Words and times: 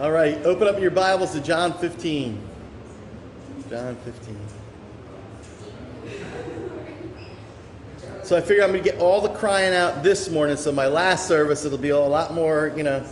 All 0.00 0.10
right, 0.10 0.42
open 0.46 0.66
up 0.66 0.80
your 0.80 0.90
Bibles 0.90 1.32
to 1.32 1.42
John 1.42 1.74
15. 1.74 2.40
John 3.68 3.96
15. 3.96 4.38
So 8.22 8.34
I 8.34 8.40
figure 8.40 8.64
I'm 8.64 8.70
going 8.70 8.82
to 8.82 8.90
get 8.90 8.98
all 8.98 9.20
the 9.20 9.28
crying 9.28 9.74
out 9.74 10.02
this 10.02 10.30
morning. 10.30 10.56
So 10.56 10.72
my 10.72 10.86
last 10.86 11.28
service, 11.28 11.66
it'll 11.66 11.76
be 11.76 11.90
a 11.90 11.98
lot 11.98 12.32
more, 12.32 12.72
you 12.74 12.82
know, 12.82 13.04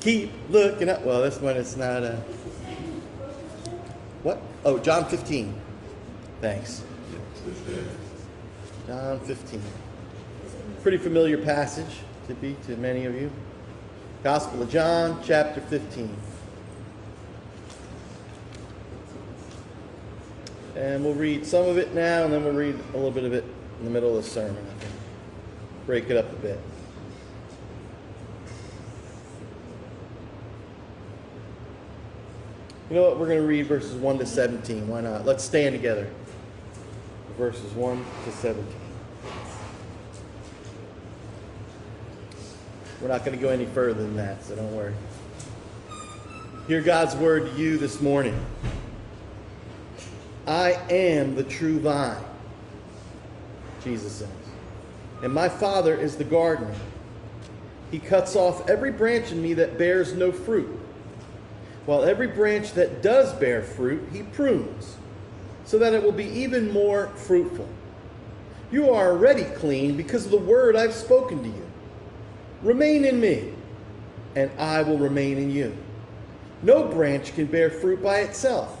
keep 0.00 0.32
looking 0.50 0.88
up. 0.88 1.04
Well, 1.04 1.22
this 1.22 1.40
one 1.40 1.56
it's 1.56 1.76
not 1.76 2.02
a. 2.02 2.16
What? 4.24 4.42
Oh, 4.64 4.80
John 4.80 5.04
15. 5.04 5.54
Thanks. 6.40 6.82
John 8.88 9.20
15. 9.20 9.62
Pretty 10.82 10.98
familiar 10.98 11.38
passage 11.38 12.00
to 12.26 12.34
be 12.34 12.56
to 12.66 12.76
many 12.78 13.04
of 13.04 13.14
you. 13.14 13.30
Gospel 14.24 14.62
of 14.62 14.70
John, 14.70 15.20
chapter 15.24 15.60
15. 15.60 16.31
And 20.74 21.04
we'll 21.04 21.14
read 21.14 21.44
some 21.46 21.66
of 21.66 21.76
it 21.76 21.94
now, 21.94 22.24
and 22.24 22.32
then 22.32 22.44
we'll 22.44 22.54
read 22.54 22.78
a 22.94 22.96
little 22.96 23.10
bit 23.10 23.24
of 23.24 23.32
it 23.32 23.44
in 23.78 23.84
the 23.84 23.90
middle 23.90 24.16
of 24.16 24.24
the 24.24 24.30
sermon. 24.30 24.64
Break 25.86 26.08
it 26.08 26.16
up 26.16 26.30
a 26.32 26.36
bit. 26.36 26.58
You 32.88 32.96
know 32.96 33.02
what? 33.02 33.18
We're 33.18 33.26
going 33.26 33.40
to 33.40 33.46
read 33.46 33.66
verses 33.66 33.94
1 33.94 34.18
to 34.18 34.26
17. 34.26 34.86
Why 34.86 35.00
not? 35.00 35.24
Let's 35.24 35.42
stand 35.42 35.74
together. 35.74 36.10
Verses 37.38 37.72
1 37.72 38.04
to 38.24 38.32
17. 38.32 38.66
We're 43.00 43.08
not 43.08 43.24
going 43.24 43.36
to 43.36 43.42
go 43.42 43.48
any 43.48 43.66
further 43.66 44.02
than 44.02 44.16
that, 44.16 44.44
so 44.44 44.56
don't 44.56 44.76
worry. 44.76 44.94
Hear 46.68 46.80
God's 46.80 47.16
word 47.16 47.46
to 47.46 47.60
you 47.60 47.76
this 47.76 48.00
morning. 48.00 48.38
I 50.46 50.72
am 50.90 51.34
the 51.34 51.44
true 51.44 51.78
vine, 51.78 52.22
Jesus 53.84 54.12
says. 54.12 54.28
And 55.22 55.32
my 55.32 55.48
Father 55.48 55.94
is 55.94 56.16
the 56.16 56.24
gardener. 56.24 56.74
He 57.90 57.98
cuts 57.98 58.34
off 58.34 58.68
every 58.68 58.90
branch 58.90 59.30
in 59.30 59.40
me 59.40 59.54
that 59.54 59.78
bears 59.78 60.14
no 60.14 60.32
fruit, 60.32 60.80
while 61.86 62.02
every 62.02 62.26
branch 62.26 62.72
that 62.72 63.02
does 63.02 63.32
bear 63.34 63.62
fruit, 63.62 64.08
he 64.12 64.22
prunes, 64.22 64.96
so 65.64 65.78
that 65.78 65.94
it 65.94 66.02
will 66.02 66.10
be 66.10 66.24
even 66.24 66.72
more 66.72 67.08
fruitful. 67.08 67.68
You 68.72 68.90
are 68.90 69.10
already 69.10 69.44
clean 69.44 69.96
because 69.96 70.24
of 70.24 70.30
the 70.30 70.38
word 70.38 70.74
I've 70.74 70.94
spoken 70.94 71.42
to 71.42 71.48
you. 71.48 71.66
Remain 72.62 73.04
in 73.04 73.20
me, 73.20 73.52
and 74.34 74.50
I 74.58 74.82
will 74.82 74.98
remain 74.98 75.38
in 75.38 75.50
you. 75.50 75.76
No 76.62 76.84
branch 76.84 77.34
can 77.34 77.46
bear 77.46 77.70
fruit 77.70 78.02
by 78.02 78.20
itself, 78.20 78.80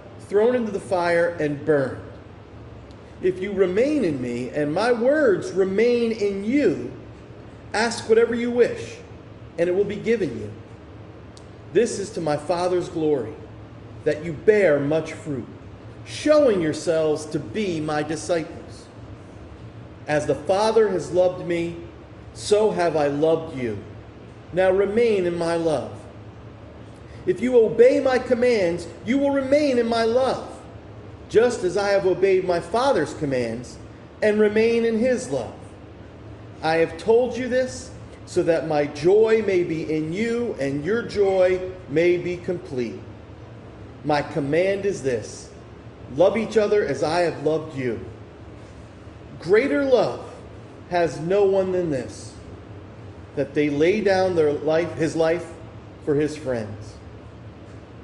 thrown 0.31 0.55
into 0.55 0.71
the 0.71 0.79
fire, 0.79 1.35
and 1.41 1.65
burned. 1.65 2.01
If 3.21 3.41
you 3.41 3.51
remain 3.51 4.05
in 4.05 4.21
me, 4.21 4.47
and 4.47 4.73
my 4.73 4.93
words 4.93 5.51
remain 5.51 6.13
in 6.13 6.45
you, 6.45 6.89
ask 7.73 8.07
whatever 8.07 8.33
you 8.33 8.49
wish, 8.49 8.95
and 9.59 9.69
it 9.69 9.73
will 9.73 9.83
be 9.83 9.97
given 9.97 10.39
you. 10.39 10.49
This 11.73 11.99
is 11.99 12.11
to 12.11 12.21
my 12.21 12.37
Father's 12.37 12.87
glory, 12.87 13.33
that 14.05 14.23
you 14.23 14.31
bear 14.31 14.79
much 14.79 15.11
fruit, 15.11 15.45
showing 16.05 16.61
yourselves 16.61 17.25
to 17.25 17.37
be 17.37 17.81
my 17.81 18.01
disciples. 18.01 18.85
As 20.07 20.27
the 20.27 20.35
Father 20.35 20.87
has 20.87 21.11
loved 21.11 21.45
me, 21.45 21.75
so 22.33 22.71
have 22.71 22.95
I 22.95 23.07
loved 23.07 23.57
you. 23.57 23.83
Now 24.53 24.71
remain 24.71 25.25
in 25.25 25.37
my 25.37 25.57
love. 25.57 26.00
If 27.25 27.41
you 27.41 27.57
obey 27.57 27.99
my 27.99 28.17
commands, 28.17 28.87
you 29.05 29.17
will 29.17 29.31
remain 29.31 29.77
in 29.77 29.87
my 29.87 30.03
love, 30.03 30.59
just 31.29 31.63
as 31.63 31.77
I 31.77 31.89
have 31.89 32.05
obeyed 32.05 32.45
my 32.45 32.59
Father's 32.59 33.13
commands 33.15 33.77
and 34.21 34.39
remain 34.39 34.85
in 34.85 34.97
his 34.97 35.29
love. 35.29 35.53
I 36.63 36.75
have 36.77 36.97
told 36.97 37.37
you 37.37 37.47
this 37.47 37.91
so 38.25 38.43
that 38.43 38.67
my 38.67 38.85
joy 38.85 39.43
may 39.45 39.63
be 39.63 39.91
in 39.91 40.13
you 40.13 40.55
and 40.59 40.85
your 40.85 41.01
joy 41.01 41.71
may 41.89 42.17
be 42.17 42.37
complete. 42.37 42.99
My 44.03 44.21
command 44.21 44.85
is 44.85 45.03
this 45.03 45.49
love 46.15 46.37
each 46.37 46.57
other 46.57 46.85
as 46.85 47.03
I 47.03 47.21
have 47.21 47.43
loved 47.43 47.77
you. 47.77 47.99
Greater 49.39 49.85
love 49.85 50.23
has 50.89 51.19
no 51.19 51.45
one 51.45 51.71
than 51.71 51.89
this 51.89 52.33
that 53.35 53.53
they 53.53 53.69
lay 53.69 54.01
down 54.01 54.35
their 54.35 54.51
life 54.51 54.93
his 54.95 55.15
life 55.15 55.45
for 56.03 56.15
his 56.15 56.35
friends. 56.35 56.95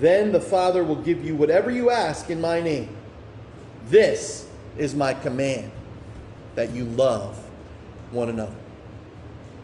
Then 0.00 0.32
the 0.32 0.40
Father 0.40 0.82
will 0.82 0.96
give 0.96 1.22
you 1.22 1.36
whatever 1.36 1.70
you 1.70 1.90
ask 1.90 2.30
in 2.30 2.40
my 2.40 2.60
name. 2.60 2.96
This 3.88 4.48
is 4.78 4.94
my 4.94 5.12
command 5.12 5.70
that 6.54 6.70
you 6.70 6.86
love 6.86 7.36
one 8.10 8.30
another. 8.30 8.54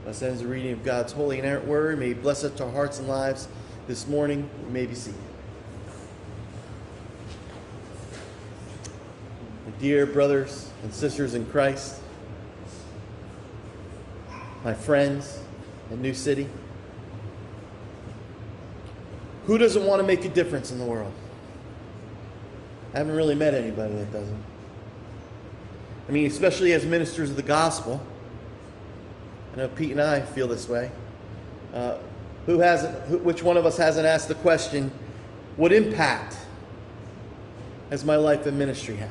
Thus 0.04 0.22
ends 0.22 0.42
the 0.42 0.46
reading 0.46 0.72
of 0.72 0.84
God's 0.84 1.12
holy 1.14 1.38
and 1.38 1.46
inerrant 1.46 1.66
word. 1.66 1.98
May 1.98 2.08
He 2.08 2.14
bless 2.14 2.44
us 2.44 2.52
to 2.58 2.64
our 2.64 2.70
hearts 2.70 2.98
and 2.98 3.08
lives 3.08 3.48
this 3.88 4.06
morning. 4.06 4.48
We 4.66 4.72
may 4.72 4.86
be 4.86 4.94
seated. 4.94 5.18
My 9.64 9.72
dear 9.80 10.04
brothers 10.04 10.70
and 10.82 10.92
sisters 10.92 11.32
in 11.34 11.46
Christ, 11.46 11.98
my 14.62 14.74
friends 14.74 15.40
in 15.90 16.02
New 16.02 16.14
City, 16.14 16.46
who 19.46 19.58
doesn't 19.58 19.84
want 19.84 20.00
to 20.00 20.06
make 20.06 20.24
a 20.24 20.28
difference 20.28 20.70
in 20.70 20.78
the 20.78 20.84
world? 20.84 21.12
I 22.92 22.98
haven't 22.98 23.14
really 23.14 23.34
met 23.34 23.54
anybody 23.54 23.94
that 23.94 24.12
doesn't. 24.12 24.44
I 26.08 26.12
mean, 26.12 26.26
especially 26.26 26.72
as 26.72 26.84
ministers 26.84 27.30
of 27.30 27.36
the 27.36 27.42
gospel. 27.42 28.04
I 29.52 29.58
know 29.58 29.68
Pete 29.68 29.92
and 29.92 30.00
I 30.00 30.20
feel 30.20 30.48
this 30.48 30.68
way. 30.68 30.90
Uh, 31.72 31.98
who 32.46 32.58
hasn't? 32.58 32.94
Who, 33.06 33.18
which 33.18 33.42
one 33.42 33.56
of 33.56 33.66
us 33.66 33.76
hasn't 33.76 34.06
asked 34.06 34.28
the 34.28 34.34
question, 34.36 34.90
"What 35.56 35.72
impact 35.72 36.36
has 37.90 38.04
my 38.04 38.16
life 38.16 38.46
and 38.46 38.58
ministry 38.58 38.96
had?" 38.96 39.10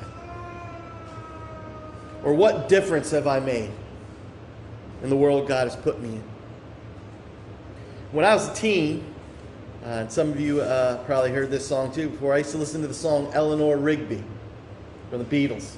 Or 2.24 2.34
what 2.34 2.68
difference 2.70 3.12
have 3.12 3.28
I 3.28 3.40
made 3.40 3.72
in 5.04 5.10
the 5.10 5.16
world 5.16 5.48
God 5.48 5.68
has 5.68 5.76
put 5.76 6.02
me 6.02 6.10
in? 6.10 6.24
When 8.12 8.26
I 8.26 8.34
was 8.34 8.50
a 8.50 8.54
teen, 8.54 9.15
uh, 9.86 10.00
and 10.00 10.12
some 10.12 10.32
of 10.32 10.40
you 10.40 10.62
uh, 10.62 10.98
probably 11.06 11.30
heard 11.30 11.52
this 11.52 11.68
song 11.68 11.92
too 11.92 12.10
before. 12.10 12.34
I 12.34 12.40
used 12.40 12.52
to 12.52 12.58
listen 12.58 12.82
to 12.82 12.88
the 12.88 12.94
song 12.94 13.30
Eleanor 13.34 13.78
Rigby 13.78 14.24
from 15.12 15.20
the 15.20 15.26
Beatles. 15.26 15.76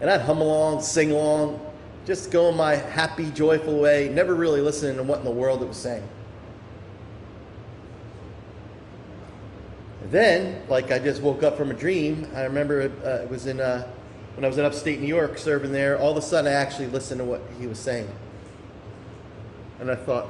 And 0.00 0.08
I'd 0.08 0.20
hum 0.20 0.40
along, 0.40 0.82
sing 0.82 1.10
along, 1.10 1.60
just 2.06 2.30
go 2.30 2.50
in 2.50 2.56
my 2.56 2.76
happy, 2.76 3.32
joyful 3.32 3.80
way, 3.80 4.08
never 4.10 4.36
really 4.36 4.60
listening 4.60 4.96
to 4.96 5.02
what 5.02 5.18
in 5.18 5.24
the 5.24 5.30
world 5.30 5.60
it 5.60 5.66
was 5.66 5.76
saying. 5.76 6.08
And 10.02 10.12
then, 10.12 10.62
like 10.68 10.92
I 10.92 11.00
just 11.00 11.20
woke 11.20 11.42
up 11.42 11.56
from 11.56 11.72
a 11.72 11.74
dream, 11.74 12.28
I 12.36 12.42
remember 12.44 12.92
uh, 13.04 13.22
it 13.22 13.28
was 13.28 13.46
in 13.46 13.60
uh, 13.60 13.90
when 14.36 14.44
I 14.44 14.48
was 14.48 14.56
in 14.56 14.64
upstate 14.64 15.00
New 15.00 15.08
York 15.08 15.36
serving 15.36 15.72
there. 15.72 15.98
All 15.98 16.12
of 16.12 16.16
a 16.16 16.22
sudden, 16.22 16.50
I 16.50 16.54
actually 16.54 16.86
listened 16.86 17.18
to 17.18 17.24
what 17.24 17.42
he 17.58 17.66
was 17.66 17.80
saying, 17.80 18.08
and 19.80 19.90
I 19.90 19.96
thought, 19.96 20.26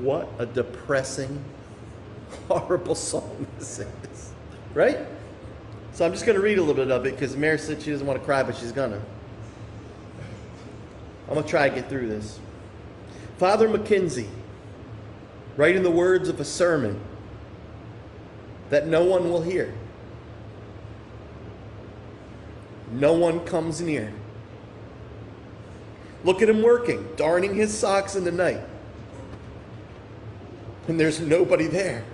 what 0.00 0.28
a 0.38 0.46
depressing 0.46 1.44
horrible 2.48 2.94
song 2.94 3.46
this 3.58 3.78
is. 3.78 4.32
Right? 4.74 4.98
So 5.92 6.06
I'm 6.06 6.12
just 6.12 6.24
going 6.24 6.36
to 6.36 6.42
read 6.42 6.58
a 6.58 6.62
little 6.62 6.74
bit 6.74 6.90
of 6.90 7.04
it 7.06 7.14
because 7.14 7.36
Mary 7.36 7.58
said 7.58 7.82
she 7.82 7.90
doesn't 7.90 8.06
want 8.06 8.18
to 8.18 8.24
cry, 8.24 8.42
but 8.42 8.56
she's 8.56 8.72
going 8.72 8.92
to. 8.92 9.00
I'm 11.28 11.34
going 11.34 11.44
to 11.44 11.48
try 11.48 11.68
to 11.68 11.74
get 11.74 11.88
through 11.88 12.08
this. 12.08 12.40
Father 13.38 13.68
McKenzie, 13.68 14.28
writing 15.56 15.82
the 15.82 15.90
words 15.90 16.28
of 16.28 16.40
a 16.40 16.44
sermon 16.44 17.00
that 18.70 18.86
no 18.86 19.04
one 19.04 19.30
will 19.30 19.42
hear. 19.42 19.74
No 22.92 23.14
one 23.14 23.40
comes 23.40 23.80
near. 23.80 24.12
Look 26.24 26.40
at 26.40 26.48
him 26.48 26.62
working, 26.62 27.08
darning 27.16 27.54
his 27.54 27.76
socks 27.76 28.14
in 28.14 28.24
the 28.24 28.32
night. 28.32 28.60
And 30.88 30.98
there's 30.98 31.20
nobody 31.20 31.66
there. 31.66 32.04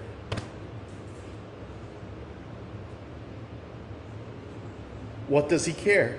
What 5.29 5.49
does 5.49 5.65
he 5.65 5.73
care? 5.73 6.19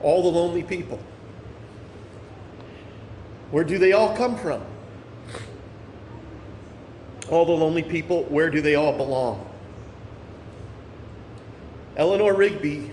All 0.00 0.22
the 0.22 0.28
lonely 0.28 0.62
people. 0.62 0.98
Where 3.50 3.64
do 3.64 3.78
they 3.78 3.92
all 3.92 4.16
come 4.16 4.36
from? 4.36 4.62
All 7.30 7.44
the 7.44 7.52
lonely 7.52 7.82
people, 7.82 8.24
where 8.24 8.50
do 8.50 8.60
they 8.60 8.74
all 8.74 8.96
belong? 8.96 9.48
Eleanor 11.96 12.34
Rigby 12.34 12.90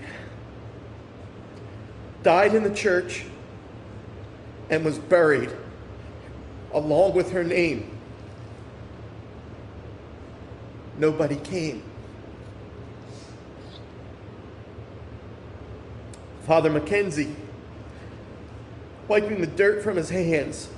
died 2.22 2.54
in 2.54 2.62
the 2.62 2.74
church 2.74 3.24
and 4.68 4.84
was 4.84 4.98
buried 4.98 5.50
along 6.72 7.14
with 7.14 7.32
her 7.32 7.42
name. 7.42 7.90
Nobody 10.98 11.36
came. 11.36 11.82
Father 16.46 16.70
McKenzie, 16.70 17.34
wiping 19.08 19.40
the 19.40 19.46
dirt 19.46 19.82
from 19.82 19.96
his 19.96 20.10
hands 20.10 20.68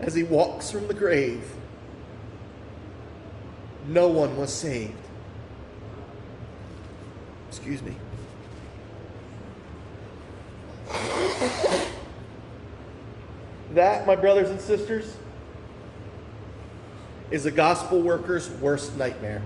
as 0.00 0.14
he 0.14 0.22
walks 0.22 0.70
from 0.70 0.86
the 0.88 0.94
grave. 0.94 1.44
No 3.86 4.08
one 4.08 4.36
was 4.36 4.52
saved. 4.52 4.92
Excuse 7.48 7.82
me. 7.82 7.94
That, 13.72 14.06
my 14.06 14.14
brothers 14.14 14.50
and 14.50 14.60
sisters, 14.60 15.16
is 17.30 17.46
a 17.46 17.50
gospel 17.50 18.00
worker's 18.00 18.48
worst 18.48 18.96
nightmare. 18.96 19.42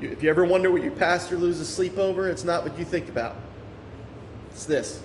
If 0.00 0.22
you 0.22 0.28
ever 0.28 0.44
wonder 0.44 0.70
what 0.70 0.82
your 0.82 0.92
pastor 0.92 1.36
loses 1.36 1.68
sleep 1.68 1.96
over, 1.96 2.28
it's 2.28 2.44
not 2.44 2.62
what 2.62 2.78
you 2.78 2.84
think 2.84 3.08
about. 3.08 3.36
It's 4.50 4.66
this. 4.66 5.02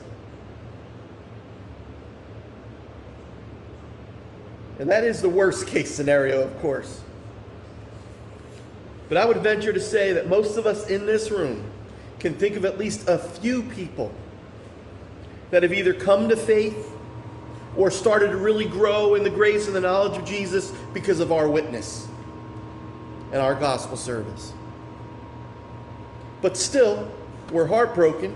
And 4.79 4.89
that 4.89 5.03
is 5.03 5.21
the 5.21 5.29
worst 5.29 5.67
case 5.67 5.93
scenario, 5.93 6.41
of 6.41 6.59
course. 6.59 7.01
But 9.07 9.17
I 9.17 9.25
would 9.25 9.38
venture 9.38 9.71
to 9.71 9.79
say 9.79 10.13
that 10.13 10.27
most 10.27 10.57
of 10.57 10.65
us 10.65 10.89
in 10.89 11.05
this 11.05 11.31
room 11.31 11.63
can 12.19 12.33
think 12.33 12.55
of 12.55 12.65
at 12.65 12.77
least 12.77 13.07
a 13.07 13.17
few 13.17 13.63
people 13.63 14.11
that 15.51 15.63
have 15.63 15.73
either 15.73 15.94
come 15.94 16.29
to 16.29 16.35
faith 16.35 16.91
or 17.75 17.91
started 17.91 18.29
to 18.29 18.37
really 18.37 18.65
grow 18.65 19.15
in 19.15 19.23
the 19.23 19.29
grace 19.29 19.67
and 19.67 19.75
the 19.75 19.81
knowledge 19.81 20.17
of 20.17 20.25
Jesus 20.25 20.71
because 20.94 21.19
of 21.19 21.31
our 21.31 21.49
witness 21.49 22.07
and 23.31 23.41
our 23.41 23.55
gospel 23.55 23.97
service. 23.97 24.53
But 26.41 26.57
still, 26.57 27.11
we're 27.51 27.67
heartbroken 27.67 28.35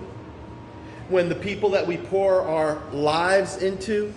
when 1.10 1.30
the 1.30 1.36
people 1.36 1.70
that 1.72 1.86
we 1.86 1.98
pour 1.98 2.42
our 2.42 2.82
lives 2.92 3.58
into, 3.58 4.14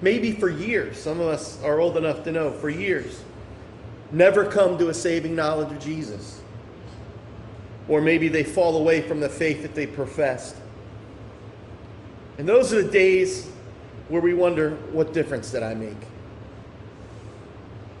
maybe 0.00 0.32
for 0.32 0.48
years, 0.48 0.98
some 0.98 1.20
of 1.20 1.28
us 1.28 1.62
are 1.62 1.80
old 1.80 1.96
enough 1.96 2.24
to 2.24 2.32
know, 2.32 2.52
for 2.52 2.68
years, 2.68 3.22
never 4.12 4.44
come 4.44 4.78
to 4.78 4.88
a 4.88 4.94
saving 4.94 5.34
knowledge 5.34 5.72
of 5.72 5.80
Jesus. 5.80 6.40
Or 7.88 8.00
maybe 8.00 8.28
they 8.28 8.44
fall 8.44 8.76
away 8.76 9.00
from 9.00 9.20
the 9.20 9.28
faith 9.28 9.62
that 9.62 9.74
they 9.74 9.86
professed. 9.86 10.56
And 12.38 12.48
those 12.48 12.72
are 12.72 12.82
the 12.82 12.90
days 12.90 13.48
where 14.08 14.20
we 14.20 14.34
wonder, 14.34 14.70
what 14.92 15.12
difference 15.12 15.50
did 15.50 15.62
I 15.62 15.74
make? 15.74 15.96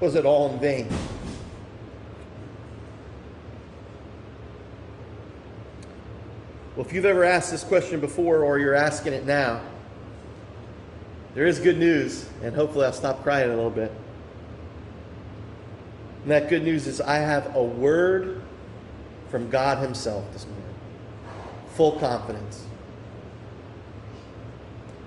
Was 0.00 0.14
it 0.14 0.26
all 0.26 0.52
in 0.52 0.60
vain? 0.60 0.88
Well, 6.76 6.84
if 6.84 6.92
you've 6.92 7.06
ever 7.06 7.24
asked 7.24 7.50
this 7.50 7.64
question 7.64 8.00
before 8.00 8.44
or 8.44 8.58
you're 8.58 8.74
asking 8.74 9.14
it 9.14 9.24
now, 9.24 9.62
there 11.34 11.46
is 11.46 11.58
good 11.58 11.78
news, 11.78 12.28
and 12.42 12.54
hopefully 12.54 12.84
I'll 12.84 12.92
stop 12.92 13.22
crying 13.22 13.50
a 13.50 13.54
little 13.54 13.70
bit. 13.70 13.90
And 16.22 16.30
that 16.30 16.50
good 16.50 16.62
news 16.62 16.86
is 16.86 17.00
I 17.00 17.16
have 17.16 17.56
a 17.56 17.62
word 17.62 18.42
from 19.30 19.48
God 19.48 19.78
Himself 19.78 20.30
this 20.32 20.44
morning. 20.46 20.74
Full 21.74 21.92
confidence. 21.92 22.66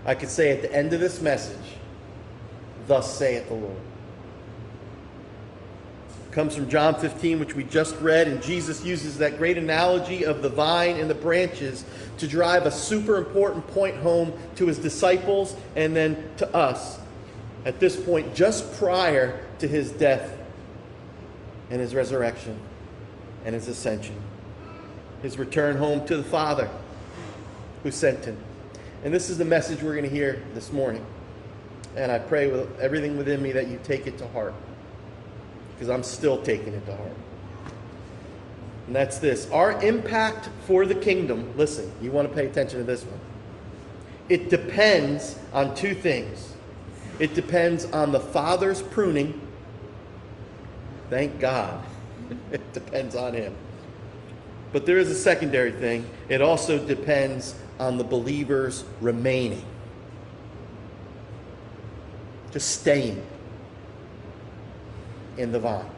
I 0.05 0.15
could 0.15 0.29
say 0.29 0.51
at 0.51 0.63
the 0.63 0.73
end 0.73 0.93
of 0.93 0.99
this 0.99 1.21
message, 1.21 1.77
Thus 2.87 3.15
saith 3.15 3.47
the 3.47 3.53
Lord. 3.53 3.77
Comes 6.39 6.55
from 6.55 6.69
John 6.69 6.95
15, 6.95 7.37
which 7.37 7.53
we 7.53 7.65
just 7.65 7.99
read, 7.99 8.29
and 8.29 8.41
Jesus 8.41 8.85
uses 8.85 9.17
that 9.17 9.37
great 9.37 9.57
analogy 9.57 10.23
of 10.23 10.41
the 10.41 10.47
vine 10.47 10.95
and 10.95 11.09
the 11.09 11.13
branches 11.13 11.83
to 12.17 12.29
drive 12.29 12.65
a 12.65 12.71
super 12.71 13.17
important 13.17 13.67
point 13.67 13.97
home 13.97 14.31
to 14.55 14.65
his 14.65 14.79
disciples 14.79 15.53
and 15.75 15.93
then 15.93 16.29
to 16.37 16.47
us. 16.55 16.97
At 17.65 17.81
this 17.81 18.01
point, 18.01 18.35
just 18.35 18.73
prior 18.75 19.45
to 19.57 19.67
his 19.67 19.91
death 19.91 20.37
and 21.71 21.81
his 21.81 21.93
resurrection 21.93 22.57
and 23.43 23.53
his 23.53 23.67
ascension, 23.67 24.15
his 25.21 25.37
return 25.37 25.75
home 25.75 26.07
to 26.07 26.15
the 26.15 26.23
Father 26.23 26.69
who 27.83 27.91
sent 27.91 28.23
him. 28.23 28.37
And 29.03 29.13
this 29.13 29.29
is 29.29 29.37
the 29.37 29.43
message 29.43 29.83
we're 29.83 29.91
going 29.91 30.09
to 30.09 30.09
hear 30.09 30.41
this 30.53 30.71
morning. 30.71 31.05
And 31.97 32.09
I 32.09 32.19
pray 32.19 32.47
with 32.49 32.79
everything 32.79 33.17
within 33.17 33.41
me 33.41 33.51
that 33.51 33.67
you 33.67 33.77
take 33.83 34.07
it 34.07 34.17
to 34.19 34.27
heart. 34.29 34.53
Because 35.79 35.89
I'm 35.89 36.03
still 36.03 36.41
taking 36.41 36.73
it 36.73 36.85
to 36.87 36.95
heart. 36.95 37.13
And 38.87 38.95
that's 38.95 39.19
this 39.19 39.49
our 39.51 39.81
impact 39.81 40.49
for 40.65 40.85
the 40.85 40.95
kingdom, 40.95 41.53
listen, 41.55 41.89
you 42.01 42.11
want 42.11 42.27
to 42.27 42.33
pay 42.33 42.45
attention 42.45 42.79
to 42.79 42.83
this 42.83 43.03
one. 43.03 43.19
It 44.27 44.49
depends 44.49 45.39
on 45.53 45.73
two 45.73 45.95
things. 45.95 46.53
It 47.17 47.33
depends 47.33 47.85
on 47.85 48.11
the 48.11 48.19
Father's 48.19 48.81
pruning. 48.81 49.39
Thank 51.09 51.39
God. 51.39 51.83
it 52.51 52.73
depends 52.73 53.15
on 53.15 53.33
Him. 53.33 53.55
But 54.73 54.85
there 54.85 54.97
is 54.97 55.09
a 55.09 55.15
secondary 55.15 55.71
thing. 55.71 56.07
It 56.27 56.41
also 56.41 56.83
depends 56.83 57.55
on 57.79 57.97
the 57.97 58.03
believers 58.03 58.83
remaining, 59.01 59.63
just 62.51 62.81
staying 62.81 63.25
in 65.39 65.51
the 65.51 65.59
vine 65.59 65.89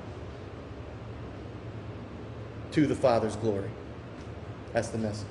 to 2.71 2.87
the 2.87 2.95
Father's 2.95 3.35
glory. 3.35 3.69
That's 4.73 4.89
the 4.89 4.97
message. 4.97 5.27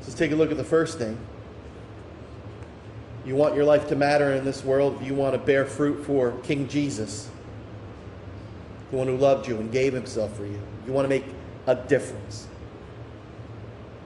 So 0.00 0.06
let's 0.06 0.14
take 0.14 0.32
a 0.32 0.36
look 0.36 0.50
at 0.50 0.56
the 0.56 0.64
first 0.64 0.98
thing. 0.98 1.18
You 3.26 3.34
want 3.34 3.54
your 3.54 3.64
life 3.64 3.88
to 3.88 3.96
matter 3.96 4.32
in 4.32 4.44
this 4.44 4.64
world, 4.64 5.02
you 5.02 5.14
want 5.14 5.34
to 5.34 5.38
bear 5.38 5.64
fruit 5.64 6.04
for 6.04 6.32
King 6.42 6.68
Jesus, 6.68 7.30
the 8.90 8.96
one 8.96 9.06
who 9.06 9.16
loved 9.16 9.48
you 9.48 9.58
and 9.58 9.72
gave 9.72 9.92
himself 9.92 10.36
for 10.36 10.44
you. 10.44 10.60
You 10.86 10.92
want 10.92 11.06
to 11.06 11.08
make 11.08 11.24
a 11.66 11.74
difference. 11.74 12.46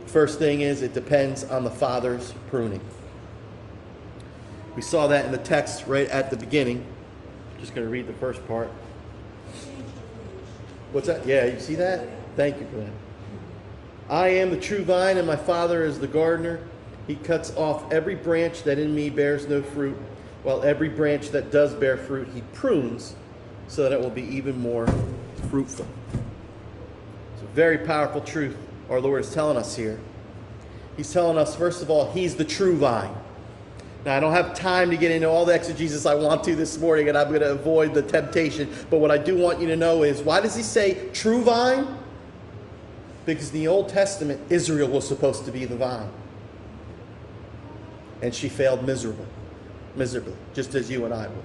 First 0.07 0.39
thing 0.39 0.61
is, 0.61 0.83
it 0.83 0.95
depends 0.95 1.45
on 1.45 1.65
the 1.65 1.71
Father's 1.71 2.33
pruning. 2.49 2.81
We 4.75 4.83
saw 4.83 5.09
that 5.09 5.27
in 5.27 5.33
the 5.33 5.39
text 5.39 5.87
right 5.87 6.09
at 6.09 6.31
the 6.31 6.37
beginning. 6.37 6.87
Just 7.61 7.75
going 7.75 7.87
to 7.87 7.91
read 7.91 8.07
the 8.07 8.13
first 8.15 8.47
part. 8.47 8.69
What's 10.93 11.07
that? 11.07 11.27
Yeah, 11.27 11.47
you 11.47 11.61
see 11.61 11.75
that? 11.75 12.09
Thank 12.37 12.61
you 12.61 12.67
for 12.67 12.77
that. 12.77 12.93
I 14.09 14.29
am 14.29 14.51
the 14.51 14.61
true 14.61 14.85
vine, 14.85 15.19
and 15.19 15.27
my 15.27 15.37
Father 15.37 15.85
is 15.85 15.99
the 15.99 16.07
gardener. 16.07 16.61
He 17.07 17.17
cuts 17.17 17.55
off 17.57 17.91
every 17.93 18.15
branch 18.15 18.63
that 18.63 18.79
in 18.79 18.95
me 18.95 19.11
bears 19.11 19.49
no 19.49 19.63
fruit, 19.63 19.97
while 20.45 20.63
every 20.63 20.89
branch 20.89 21.31
that 21.31 21.51
does 21.51 21.75
bear 21.75 21.97
fruit, 21.97 22.29
he 22.35 22.43
prunes 22.53 23.15
so 23.67 23.83
that 23.83 23.93
it 23.93 24.01
will 24.01 24.11
be 24.11 24.23
even 24.23 24.59
more 24.59 24.87
fruitful. 25.51 25.87
It's 27.35 27.43
a 27.43 27.55
very 27.55 27.79
powerful 27.79 28.21
truth 28.21 28.57
our 28.89 29.01
Lord 29.01 29.21
is 29.23 29.33
telling 29.33 29.57
us 29.57 29.77
here. 29.77 30.01
He's 30.97 31.13
telling 31.13 31.39
us, 31.39 31.55
first 31.55 31.83
of 31.83 31.91
all, 31.91 32.11
He's 32.13 32.35
the 32.35 32.45
true 32.45 32.77
vine. 32.77 33.15
Now, 34.05 34.17
I 34.17 34.21
don't 34.21 34.33
have 34.33 34.55
time 34.55 34.91
to 34.91 34.97
get 34.97 35.11
into 35.11 35.29
all 35.29 35.45
the 35.45 35.55
exegesis 35.55 36.07
I 36.07 36.15
want 36.15 36.45
to 36.45 36.55
this 36.55 36.79
morning, 36.79 37.09
and 37.09 37.19
I'm 37.19 37.29
going 37.29 37.41
to 37.41 37.51
avoid 37.51 37.95
the 37.95 38.03
temptation. 38.03 38.73
But 38.91 38.99
what 38.99 39.11
I 39.11 39.19
do 39.19 39.37
want 39.37 39.61
you 39.61 39.67
to 39.69 39.77
know 39.77 40.03
is 40.05 40.23
why 40.23 40.41
does 40.41 40.55
he 40.55 40.63
say 40.63 41.09
true 41.13 41.43
vine? 41.43 41.99
Because 43.27 43.53
in 43.53 43.61
the 43.61 43.69
Old 43.69 43.89
Testament, 43.89 44.41
Israel 44.51 44.89
was 44.89 45.07
supposed 45.07 45.45
to 45.45 45.51
be 45.51 45.65
the 45.65 45.77
vine. 45.77 46.11
And 48.23 48.35
she 48.35 48.49
failed 48.49 48.87
miserably, 48.87 49.27
miserably, 49.97 50.35
just 50.55 50.75
as 50.75 50.91
you 50.91 51.05
and 51.05 51.13
I 51.13 51.29
would. 51.29 51.45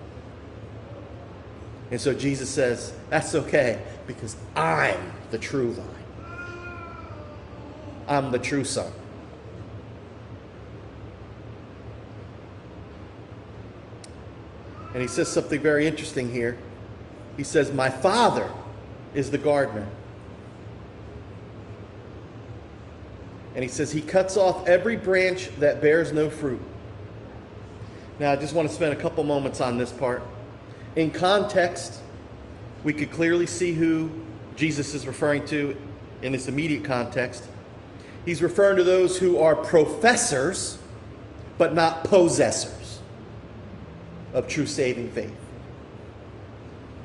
And 1.91 1.99
so 1.99 2.13
Jesus 2.13 2.49
says, 2.49 2.93
That's 3.09 3.35
okay, 3.35 3.81
because 4.07 4.35
I'm 4.55 5.11
the 5.31 5.37
true 5.37 5.73
vine. 5.73 5.85
I'm 8.07 8.31
the 8.31 8.39
true 8.39 8.63
son. 8.63 8.91
And 14.93 15.01
he 15.01 15.07
says 15.07 15.27
something 15.27 15.59
very 15.59 15.87
interesting 15.87 16.31
here. 16.31 16.57
He 17.35 17.43
says, 17.43 17.71
My 17.71 17.89
father 17.89 18.49
is 19.15 19.31
the 19.31 19.37
gardener. 19.37 19.87
And 23.55 23.63
he 23.63 23.69
says, 23.69 23.91
He 23.91 24.01
cuts 24.01 24.37
off 24.37 24.67
every 24.67 24.95
branch 24.95 25.49
that 25.59 25.81
bears 25.81 26.11
no 26.11 26.29
fruit. 26.29 26.61
Now, 28.19 28.31
I 28.31 28.35
just 28.35 28.53
want 28.53 28.69
to 28.69 28.73
spend 28.73 28.93
a 28.93 28.95
couple 28.95 29.23
moments 29.23 29.61
on 29.61 29.77
this 29.77 29.91
part. 29.91 30.21
In 30.95 31.09
context, 31.09 31.99
we 32.83 32.93
could 32.93 33.11
clearly 33.11 33.47
see 33.47 33.73
who 33.73 34.11
Jesus 34.55 34.93
is 34.93 35.07
referring 35.07 35.45
to 35.47 35.75
in 36.21 36.31
this 36.31 36.47
immediate 36.47 36.83
context. 36.83 37.45
He's 38.25 38.43
referring 38.43 38.77
to 38.77 38.83
those 38.83 39.17
who 39.17 39.39
are 39.39 39.55
professors, 39.55 40.77
but 41.57 41.73
not 41.73 42.03
possessors 42.03 42.82
of 44.33 44.47
true 44.47 44.65
saving 44.65 45.11
faith. 45.11 45.35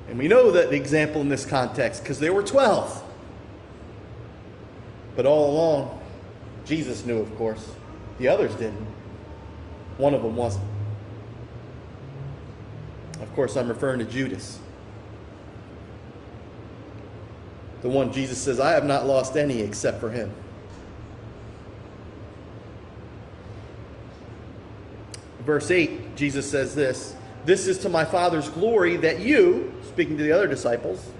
And 0.09 0.19
we 0.19 0.27
know 0.27 0.51
that 0.51 0.71
the 0.71 0.77
example 0.77 1.21
in 1.21 1.29
this 1.29 1.45
context 1.45 2.03
because 2.03 2.19
there 2.19 2.33
were 2.33 2.43
12. 2.43 3.05
But 5.15 5.27
all 5.27 5.51
along, 5.51 6.01
Jesus 6.65 7.05
knew, 7.05 7.19
of 7.19 7.35
course. 7.37 7.73
The 8.19 8.29
others 8.29 8.55
didn't. 8.55 8.87
One 9.99 10.15
of 10.15 10.23
them 10.23 10.37
wasn't. 10.37 10.65
Of 13.21 13.35
course, 13.35 13.57
I'm 13.57 13.69
referring 13.69 13.99
to 13.99 14.05
Judas. 14.05 14.59
The 17.83 17.89
one 17.89 18.13
Jesus 18.13 18.39
says, 18.39 18.59
I 18.59 18.73
have 18.73 18.85
not 18.85 19.07
lost 19.07 19.37
any 19.37 19.61
except 19.61 20.01
for 20.01 20.11
him. 20.11 20.33
Verse 25.41 25.71
8, 25.71 26.17
Jesus 26.17 26.51
says 26.51 26.75
this 26.75 27.15
This 27.45 27.67
is 27.67 27.79
to 27.79 27.89
my 27.89 28.05
Father's 28.05 28.49
glory 28.51 28.97
that 28.99 29.21
you, 29.21 29.73
speaking 29.87 30.17
to 30.19 30.23
the 30.23 30.33
other 30.33 30.47
disciples, 30.47 31.11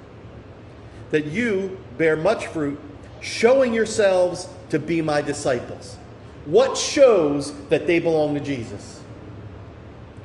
that 1.11 1.27
you 1.27 1.79
bear 1.97 2.17
much 2.17 2.47
fruit, 2.49 2.79
showing 3.21 3.73
yourselves 3.73 4.49
to 4.71 4.79
be 4.79 5.01
my 5.01 5.23
disciples. 5.23 5.97
What 6.45 6.77
shows 6.77 7.55
that 7.69 7.87
they 7.87 7.99
belong 7.99 8.35
to 8.35 8.41
Jesus? 8.41 9.01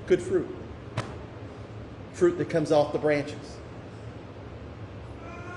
Good 0.07 0.21
fruit. 0.21 0.47
Fruit 2.13 2.37
that 2.37 2.49
comes 2.49 2.71
off 2.71 2.93
the 2.93 2.99
branches. 2.99 3.57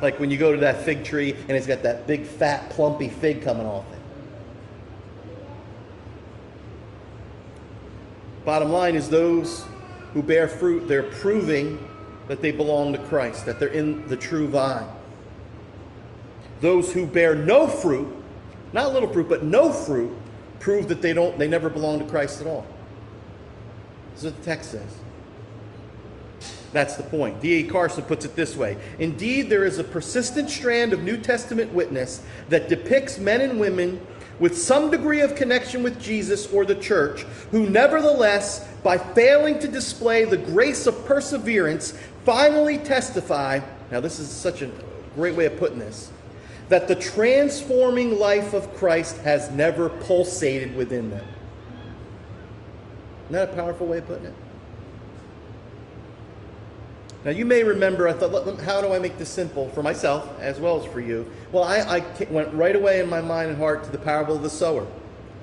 Like 0.01 0.21
when 0.21 0.31
you 0.31 0.39
go 0.39 0.53
to 0.53 0.59
that 0.59 0.83
fig 0.83 1.05
tree 1.05 1.33
and 1.33 1.51
it's 1.51 1.67
got 1.67 1.83
that 1.83 2.07
big, 2.07 2.25
fat, 2.25 2.71
plumpy 2.71 3.09
fig 3.09 3.43
coming 3.43 3.67
off 3.67 3.85
it. 3.93 3.99
Bottom 8.45 8.71
line 8.71 8.95
is 8.95 9.09
those 9.09 9.65
who 10.17 10.23
bear 10.23 10.49
fruit, 10.49 10.89
they're 10.89 11.03
proving 11.03 11.79
that 12.27 12.41
they 12.41 12.51
belong 12.51 12.91
to 12.91 12.99
Christ, 13.01 13.45
that 13.45 13.61
they're 13.61 13.69
in 13.69 14.09
the 14.09 14.17
true 14.17 14.49
vine. 14.49 14.89
Those 16.63 16.91
who 16.91 17.07
bear 17.07 17.35
no 17.35 17.67
fruit, 17.67 18.09
not 18.73 18.95
little 18.95 19.13
fruit, 19.13 19.29
but 19.29 19.45
no 19.45 19.71
fruit, 19.71 20.11
prove 20.59 20.89
that 20.89 21.03
they 21.03 21.13
don't 21.13 21.39
they 21.39 21.47
never 21.47 21.69
belong 21.69 21.99
to 21.99 22.07
Christ 22.07 22.41
at 22.41 22.47
all. 22.47 22.65
This 24.15 24.25
is 24.25 24.33
what 24.33 24.39
the 24.39 24.45
text 24.47 24.71
says. 24.71 24.97
That's 26.73 26.97
the 26.97 27.03
point. 27.03 27.43
D.A. 27.43 27.65
Carson 27.65 28.03
puts 28.03 28.25
it 28.25 28.35
this 28.35 28.57
way 28.57 28.79
Indeed, 28.99 29.51
there 29.51 29.65
is 29.65 29.79
a 29.79 29.85
persistent 29.85 30.49
strand 30.49 30.95
of 30.95 31.03
New 31.03 31.19
Testament 31.19 31.75
witness 31.75 32.23
that 32.49 32.71
depicts 32.71 33.19
men 33.19 33.43
and 33.43 33.61
women 33.61 34.01
with 34.39 34.57
some 34.57 34.91
degree 34.91 35.21
of 35.21 35.35
connection 35.35 35.83
with 35.83 36.01
Jesus 36.01 36.53
or 36.53 36.65
the 36.65 36.75
church 36.75 37.23
who, 37.51 37.69
nevertheless, 37.69 38.69
by 38.83 38.99
failing 38.99 39.59
to 39.61 39.69
display 39.69 40.25
the 40.25 40.37
grace 40.37 40.87
of 40.87 41.07
perseverance, 41.07 41.93
finally 42.25 42.79
testify. 42.79 43.61
Now, 43.91 44.01
this 44.01 44.19
is 44.19 44.29
such 44.29 44.63
a 44.63 44.71
great 45.15 45.35
way 45.35 45.47
of 45.47 45.57
putting 45.59 45.79
this 45.79 46.11
that 46.69 46.89
the 46.89 46.97
transforming 46.97 48.19
life 48.19 48.53
of 48.53 48.75
Christ 48.75 49.19
has 49.19 49.51
never 49.53 49.89
pulsated 49.89 50.75
within 50.75 51.11
them. 51.11 51.25
Isn't 53.25 53.33
that 53.33 53.51
a 53.51 53.53
powerful 53.53 53.87
way 53.87 53.99
of 53.99 54.07
putting 54.07 54.27
it? 54.27 54.35
Now, 57.27 57.33
you 57.33 57.45
may 57.45 57.65
remember, 57.65 58.07
I 58.07 58.13
thought, 58.13 58.61
how 58.61 58.81
do 58.81 58.93
I 58.93 59.01
make 59.01 59.19
this 59.19 59.29
simple 59.29 59.69
for 59.71 59.83
myself 59.83 60.31
as 60.39 60.61
well 60.61 60.79
as 60.79 60.87
for 60.93 61.01
you? 61.01 61.29
Well, 61.51 61.65
I, 61.65 61.79
I 61.79 62.27
went 62.31 62.55
right 62.55 62.77
away 62.77 63.01
in 63.01 63.11
my 63.11 63.21
mind 63.21 63.51
and 63.51 63.59
heart 63.59 63.83
to 63.83 63.91
the 63.91 63.99
parable 63.99 64.37
of 64.37 64.43
the 64.45 64.49
sower. 64.49 64.87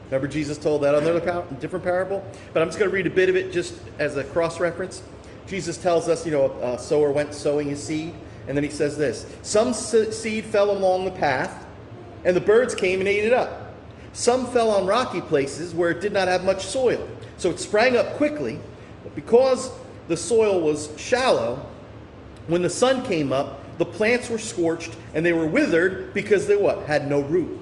Remember, 0.06 0.30
Jesus 0.30 0.58
told 0.58 0.84
that 0.84 0.96
another 0.96 1.20
par- 1.20 1.44
different 1.60 1.84
parable? 1.84 2.26
But 2.54 2.62
I'm 2.62 2.70
just 2.70 2.80
going 2.80 2.90
to 2.90 2.96
read 2.96 3.06
a 3.06 3.10
bit 3.10 3.28
of 3.28 3.36
it 3.36 3.52
just 3.52 3.74
as 4.00 4.16
a 4.16 4.24
cross 4.24 4.62
reference. 4.62 5.04
Jesus 5.46 5.76
tells 5.76 6.08
us, 6.08 6.26
you 6.26 6.32
know, 6.32 6.52
a, 6.62 6.76
a 6.76 6.80
sower 6.80 7.12
went 7.12 7.34
sowing 7.34 7.68
his 7.68 7.84
seed, 7.84 8.14
and 8.48 8.56
then 8.56 8.64
he 8.64 8.70
says 8.70 8.98
this 8.98 9.26
Some 9.42 9.74
seed 9.74 10.46
fell 10.46 10.72
along 10.72 11.04
the 11.04 11.12
path, 11.12 11.66
and 12.24 12.34
the 12.34 12.42
birds 12.42 12.74
came 12.74 13.02
and 13.02 13.10
ate 13.10 13.26
it 13.26 13.34
up. 13.34 13.74
Some 14.14 14.48
fell 14.48 14.72
on 14.72 14.88
rocky 14.88 15.20
places 15.20 15.76
where 15.76 15.90
it 15.90 16.00
did 16.00 16.14
not 16.14 16.30
have 16.30 16.46
much 16.46 16.66
soil. 16.66 17.06
So 17.36 17.50
it 17.50 17.60
sprang 17.60 17.98
up 17.98 18.14
quickly, 18.14 18.58
but 19.04 19.14
because 19.16 19.70
the 20.08 20.16
soil 20.16 20.62
was 20.62 20.90
shallow, 20.98 21.66
when 22.48 22.62
the 22.62 22.70
sun 22.70 23.04
came 23.04 23.32
up, 23.32 23.60
the 23.78 23.86
plants 23.86 24.30
were 24.30 24.38
scorched 24.38 24.96
and 25.14 25.26
they 25.26 25.34
were 25.34 25.48
withered 25.48 26.14
because 26.14 26.48
they 26.48 26.56
what? 26.56 26.86
Had 26.86 27.10
no 27.10 27.22
root. 27.22 27.60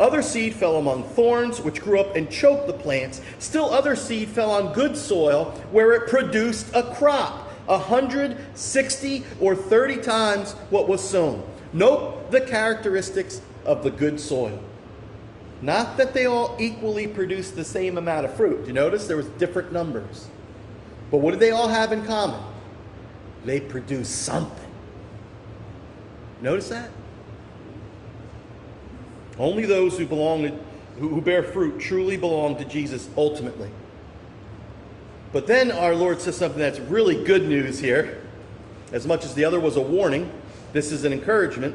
Other 0.00 0.22
seed 0.22 0.54
fell 0.54 0.76
among 0.76 1.04
thorns, 1.04 1.60
which 1.60 1.80
grew 1.80 2.00
up 2.00 2.16
and 2.16 2.28
choked 2.28 2.66
the 2.66 2.72
plants. 2.72 3.20
Still 3.38 3.66
other 3.72 3.94
seed 3.94 4.28
fell 4.28 4.50
on 4.50 4.72
good 4.72 4.96
soil, 4.96 5.52
where 5.70 5.92
it 5.92 6.08
produced 6.08 6.66
a 6.74 6.82
crop, 6.94 7.52
a 7.68 7.78
hundred, 7.78 8.36
sixty, 8.54 9.24
or 9.40 9.54
thirty 9.54 9.96
times 9.96 10.54
what 10.70 10.88
was 10.88 11.00
sown. 11.00 11.44
Note 11.72 12.32
the 12.32 12.40
characteristics 12.40 13.40
of 13.64 13.84
the 13.84 13.90
good 13.90 14.18
soil. 14.18 14.58
Not 15.62 15.96
that 15.96 16.12
they 16.12 16.26
all 16.26 16.56
equally 16.58 17.06
produced 17.06 17.54
the 17.54 17.64
same 17.64 17.96
amount 17.96 18.26
of 18.26 18.34
fruit. 18.34 18.62
Do 18.62 18.66
you 18.66 18.72
notice 18.72 19.06
there 19.06 19.16
was 19.16 19.28
different 19.38 19.72
numbers. 19.72 20.26
But 21.12 21.18
what 21.18 21.30
did 21.30 21.40
they 21.40 21.52
all 21.52 21.68
have 21.68 21.92
in 21.92 22.04
common? 22.04 22.40
They 23.44 23.60
produce 23.60 24.08
something. 24.08 24.70
Notice 26.40 26.68
that? 26.68 26.90
Only 29.38 29.66
those 29.66 29.98
who 29.98 30.06
belong 30.06 30.42
to, 30.42 30.58
who 30.98 31.20
bear 31.20 31.42
fruit 31.42 31.80
truly 31.80 32.16
belong 32.16 32.56
to 32.56 32.64
Jesus 32.64 33.08
ultimately. 33.16 33.70
But 35.32 35.46
then 35.46 35.72
our 35.72 35.94
Lord 35.94 36.20
says 36.20 36.36
something 36.36 36.60
that's 36.60 36.78
really 36.78 37.24
good 37.24 37.48
news 37.48 37.80
here. 37.80 38.22
As 38.92 39.06
much 39.06 39.24
as 39.24 39.34
the 39.34 39.44
other 39.44 39.58
was 39.58 39.76
a 39.76 39.80
warning, 39.80 40.30
this 40.72 40.92
is 40.92 41.04
an 41.04 41.12
encouragement. 41.12 41.74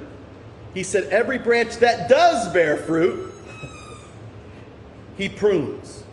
He 0.74 0.84
said, 0.84 1.06
Every 1.06 1.38
branch 1.38 1.78
that 1.78 2.08
does 2.08 2.54
bear 2.54 2.78
fruit, 2.78 3.34
he 5.18 5.28
prunes 5.28 6.04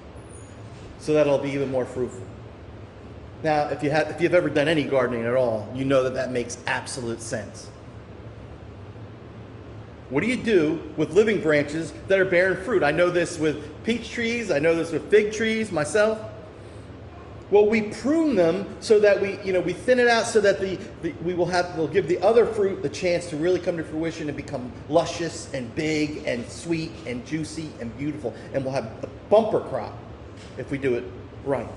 so 0.98 1.12
that 1.12 1.26
it'll 1.26 1.38
be 1.38 1.50
even 1.50 1.70
more 1.70 1.84
fruitful. 1.84 2.26
Now, 3.42 3.68
if, 3.68 3.82
you 3.82 3.90
have, 3.90 4.10
if 4.10 4.20
you've 4.20 4.34
ever 4.34 4.48
done 4.48 4.68
any 4.68 4.84
gardening 4.84 5.24
at 5.24 5.34
all, 5.34 5.68
you 5.74 5.84
know 5.84 6.02
that 6.04 6.14
that 6.14 6.32
makes 6.32 6.58
absolute 6.66 7.20
sense. 7.20 7.68
What 10.08 10.20
do 10.20 10.28
you 10.28 10.36
do 10.36 10.80
with 10.96 11.12
living 11.12 11.40
branches 11.40 11.92
that 12.08 12.18
are 12.20 12.24
bearing 12.24 12.62
fruit? 12.64 12.82
I 12.82 12.92
know 12.92 13.10
this 13.10 13.38
with 13.38 13.84
peach 13.84 14.10
trees, 14.10 14.50
I 14.50 14.58
know 14.58 14.74
this 14.74 14.92
with 14.92 15.10
fig 15.10 15.32
trees 15.32 15.72
myself. 15.72 16.20
Well, 17.50 17.66
we 17.66 17.82
prune 17.82 18.34
them 18.34 18.66
so 18.80 18.98
that 19.00 19.20
we, 19.20 19.38
you 19.44 19.52
know, 19.52 19.60
we 19.60 19.72
thin 19.72 20.00
it 20.00 20.08
out 20.08 20.26
so 20.26 20.40
that 20.40 20.60
the, 20.60 20.78
the 21.02 21.12
we 21.22 21.32
will 21.34 21.46
have 21.46 21.76
we'll 21.76 21.86
give 21.86 22.08
the 22.08 22.18
other 22.18 22.44
fruit 22.44 22.82
the 22.82 22.88
chance 22.88 23.26
to 23.30 23.36
really 23.36 23.60
come 23.60 23.76
to 23.76 23.84
fruition 23.84 24.28
and 24.28 24.36
become 24.36 24.72
luscious 24.88 25.52
and 25.54 25.72
big 25.76 26.24
and 26.26 26.48
sweet 26.50 26.90
and 27.06 27.24
juicy 27.24 27.70
and 27.80 27.96
beautiful, 27.96 28.34
and 28.52 28.64
we'll 28.64 28.74
have 28.74 28.86
a 29.04 29.06
bumper 29.28 29.60
crop 29.60 29.96
if 30.58 30.72
we 30.72 30.78
do 30.78 30.94
it 30.94 31.04
right. 31.44 31.68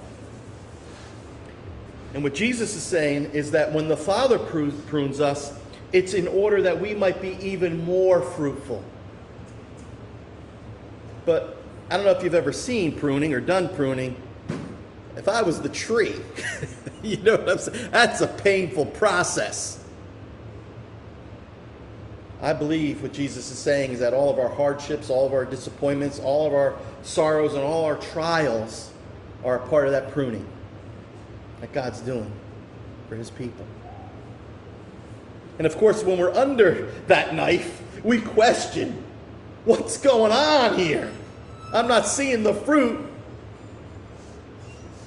And 2.13 2.23
what 2.23 2.33
Jesus 2.33 2.75
is 2.75 2.83
saying 2.83 3.31
is 3.33 3.51
that 3.51 3.71
when 3.71 3.87
the 3.87 3.97
Father 3.97 4.39
prunes 4.39 5.21
us, 5.21 5.53
it's 5.91 6.13
in 6.13 6.27
order 6.27 6.61
that 6.63 6.79
we 6.79 6.93
might 6.93 7.21
be 7.21 7.37
even 7.41 7.83
more 7.85 8.21
fruitful. 8.21 8.83
But 11.25 11.57
I 11.89 11.97
don't 11.97 12.05
know 12.05 12.11
if 12.11 12.23
you've 12.23 12.35
ever 12.35 12.53
seen 12.53 12.97
pruning 12.97 13.33
or 13.33 13.39
done 13.39 13.69
pruning, 13.69 14.15
if 15.17 15.27
I 15.27 15.41
was 15.41 15.61
the 15.61 15.69
tree, 15.69 16.15
you 17.03 17.17
know 17.17 17.35
what 17.35 17.49
I'm 17.49 17.57
saying? 17.57 17.91
That's 17.91 18.21
a 18.21 18.27
painful 18.27 18.87
process. 18.87 19.83
I 22.41 22.53
believe 22.53 23.03
what 23.03 23.11
Jesus 23.11 23.51
is 23.51 23.57
saying 23.57 23.91
is 23.91 23.99
that 23.99 24.13
all 24.13 24.31
of 24.31 24.39
our 24.39 24.47
hardships, 24.47 25.09
all 25.09 25.25
of 25.25 25.33
our 25.33 25.43
disappointments, 25.43 26.19
all 26.19 26.47
of 26.47 26.53
our 26.53 26.75
sorrows, 27.03 27.53
and 27.53 27.61
all 27.61 27.83
our 27.83 27.97
trials 27.97 28.91
are 29.43 29.57
a 29.57 29.67
part 29.67 29.87
of 29.87 29.91
that 29.91 30.11
pruning 30.11 30.45
that 31.61 31.73
God's 31.73 31.99
doing 32.01 32.31
for 33.07 33.15
his 33.15 33.29
people. 33.29 33.65
And 35.57 35.67
of 35.67 35.77
course, 35.77 36.03
when 36.03 36.17
we're 36.17 36.33
under 36.33 36.91
that 37.07 37.35
knife, 37.35 37.81
we 38.03 38.21
question 38.21 39.03
what's 39.65 39.97
going 39.97 40.31
on 40.31 40.77
here? 40.77 41.11
I'm 41.73 41.87
not 41.87 42.07
seeing 42.07 42.43
the 42.43 42.53
fruit. 42.53 43.05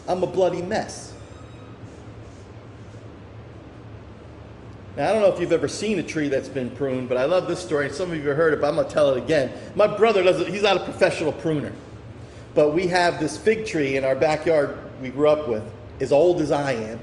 I'm 0.06 0.22
a 0.22 0.26
bloody 0.26 0.62
mess. 0.62 1.12
Now, 4.96 5.08
I 5.08 5.12
don't 5.12 5.22
know 5.22 5.32
if 5.32 5.40
you've 5.40 5.52
ever 5.52 5.68
seen 5.68 5.98
a 5.98 6.02
tree 6.02 6.28
that's 6.28 6.50
been 6.50 6.68
pruned, 6.70 7.08
but 7.08 7.16
I 7.16 7.24
love 7.24 7.48
this 7.48 7.60
story. 7.60 7.88
Some 7.88 8.10
of 8.10 8.18
you 8.18 8.28
have 8.28 8.36
heard 8.36 8.52
it, 8.52 8.60
but 8.60 8.68
I'm 8.68 8.74
going 8.74 8.86
to 8.86 8.92
tell 8.92 9.10
it 9.10 9.16
again. 9.16 9.50
My 9.74 9.86
brother 9.86 10.22
doesn't, 10.22 10.48
he's 10.48 10.62
not 10.62 10.76
a 10.76 10.84
professional 10.84 11.32
pruner. 11.32 11.72
But 12.54 12.74
we 12.74 12.88
have 12.88 13.18
this 13.18 13.38
fig 13.38 13.64
tree 13.64 13.96
in 13.96 14.04
our 14.04 14.14
backyard 14.14 14.76
we 15.00 15.08
grew 15.08 15.28
up 15.28 15.48
with, 15.48 15.62
as 16.02 16.10
old 16.12 16.40
as 16.40 16.50
I 16.50 16.72
am, 16.72 17.00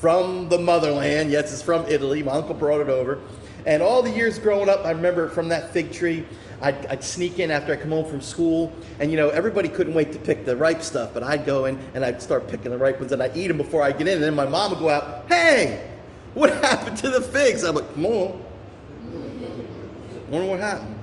from 0.00 0.48
the 0.48 0.58
motherland. 0.58 1.30
Yes, 1.30 1.52
it's 1.52 1.62
from 1.62 1.86
Italy. 1.86 2.22
My 2.22 2.32
uncle 2.32 2.54
brought 2.54 2.80
it 2.80 2.88
over. 2.88 3.20
And 3.64 3.80
all 3.80 4.02
the 4.02 4.10
years 4.10 4.38
growing 4.38 4.68
up, 4.68 4.84
I 4.84 4.90
remember 4.90 5.28
from 5.28 5.48
that 5.48 5.72
fig 5.72 5.92
tree, 5.92 6.26
I'd, 6.60 6.86
I'd, 6.86 7.04
sneak 7.04 7.38
in 7.38 7.50
after 7.50 7.72
I 7.72 7.76
come 7.76 7.90
home 7.90 8.04
from 8.04 8.20
school, 8.20 8.72
and 8.98 9.10
you 9.10 9.16
know 9.16 9.28
everybody 9.30 9.68
couldn't 9.68 9.94
wait 9.94 10.12
to 10.12 10.18
pick 10.18 10.44
the 10.44 10.56
ripe 10.56 10.82
stuff, 10.82 11.14
but 11.14 11.22
I'd 11.22 11.46
go 11.46 11.66
in 11.66 11.78
and 11.94 12.04
I'd 12.04 12.20
start 12.20 12.48
picking 12.48 12.70
the 12.70 12.78
ripe 12.78 12.98
ones, 13.00 13.12
and 13.12 13.22
I'd 13.22 13.36
eat 13.36 13.48
them 13.48 13.56
before 13.56 13.82
I 13.82 13.92
get 13.92 14.08
in. 14.08 14.14
And 14.14 14.22
then 14.22 14.34
my 14.34 14.46
mom 14.46 14.70
would 14.70 14.80
go 14.80 14.88
out, 14.88 15.24
"Hey, 15.28 15.90
what 16.34 16.50
happened 16.64 16.96
to 16.98 17.10
the 17.10 17.20
figs?" 17.20 17.62
I'm 17.64 17.74
like, 17.74 17.92
"Come 17.94 18.06
on, 18.06 18.44
wonder 20.28 20.48
what 20.48 20.60
happened." 20.60 20.98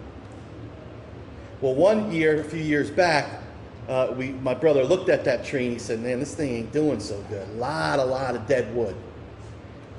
Well, 1.61 1.75
one 1.75 2.11
year, 2.11 2.41
a 2.41 2.43
few 2.43 2.61
years 2.61 2.89
back, 2.89 3.40
uh, 3.87 4.13
we 4.15 4.29
my 4.29 4.53
brother 4.53 4.83
looked 4.83 5.09
at 5.09 5.23
that 5.25 5.43
tree 5.43 5.65
and 5.65 5.73
he 5.73 5.79
said, 5.79 6.01
"Man, 6.01 6.19
this 6.19 6.35
thing 6.35 6.53
ain't 6.53 6.71
doing 6.71 6.99
so 6.99 7.23
good. 7.29 7.47
A 7.49 7.53
lot, 7.53 7.99
a 7.99 8.05
lot 8.05 8.35
of 8.35 8.47
dead 8.47 8.73
wood." 8.75 8.95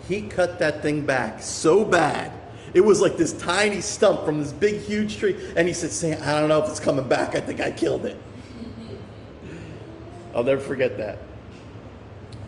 He 0.09 0.23
cut 0.23 0.59
that 0.59 0.83
thing 0.83 1.07
back 1.07 1.43
so 1.43 1.85
bad 1.85 2.33
it 2.75 2.81
was 2.81 3.01
like 3.01 3.17
this 3.17 3.33
tiny 3.35 3.81
stump 3.81 4.25
from 4.25 4.41
this 4.41 4.53
big, 4.53 4.81
huge 4.81 5.19
tree. 5.19 5.37
And 5.57 5.69
he 5.69 5.75
said, 5.75 5.91
Sam, 5.91 6.23
I 6.23 6.41
don't 6.41 6.49
know 6.49 6.63
if 6.63 6.69
it's 6.71 6.81
coming 6.81 7.07
back. 7.07 7.35
I 7.35 7.41
think 7.41 7.61
I 7.61 7.71
killed 7.71 8.07
it. 8.07 8.17
I'll 10.35 10.45
never 10.45 10.61
forget 10.61 10.97
that. 10.97 11.19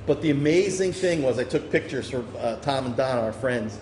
But 0.07 0.23
the 0.23 0.31
amazing 0.31 0.93
thing 0.93 1.23
was, 1.23 1.39
I 1.39 1.45
took 1.45 1.71
pictures 1.71 2.11
for 2.11 2.25
uh, 2.39 2.57
Tom 2.57 2.87
and 2.87 2.97
Donna, 2.97 3.21
our 3.21 3.33
friends. 3.33 3.79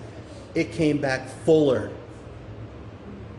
It 0.55 0.73
came 0.73 0.99
back 0.99 1.29
fuller. 1.45 1.93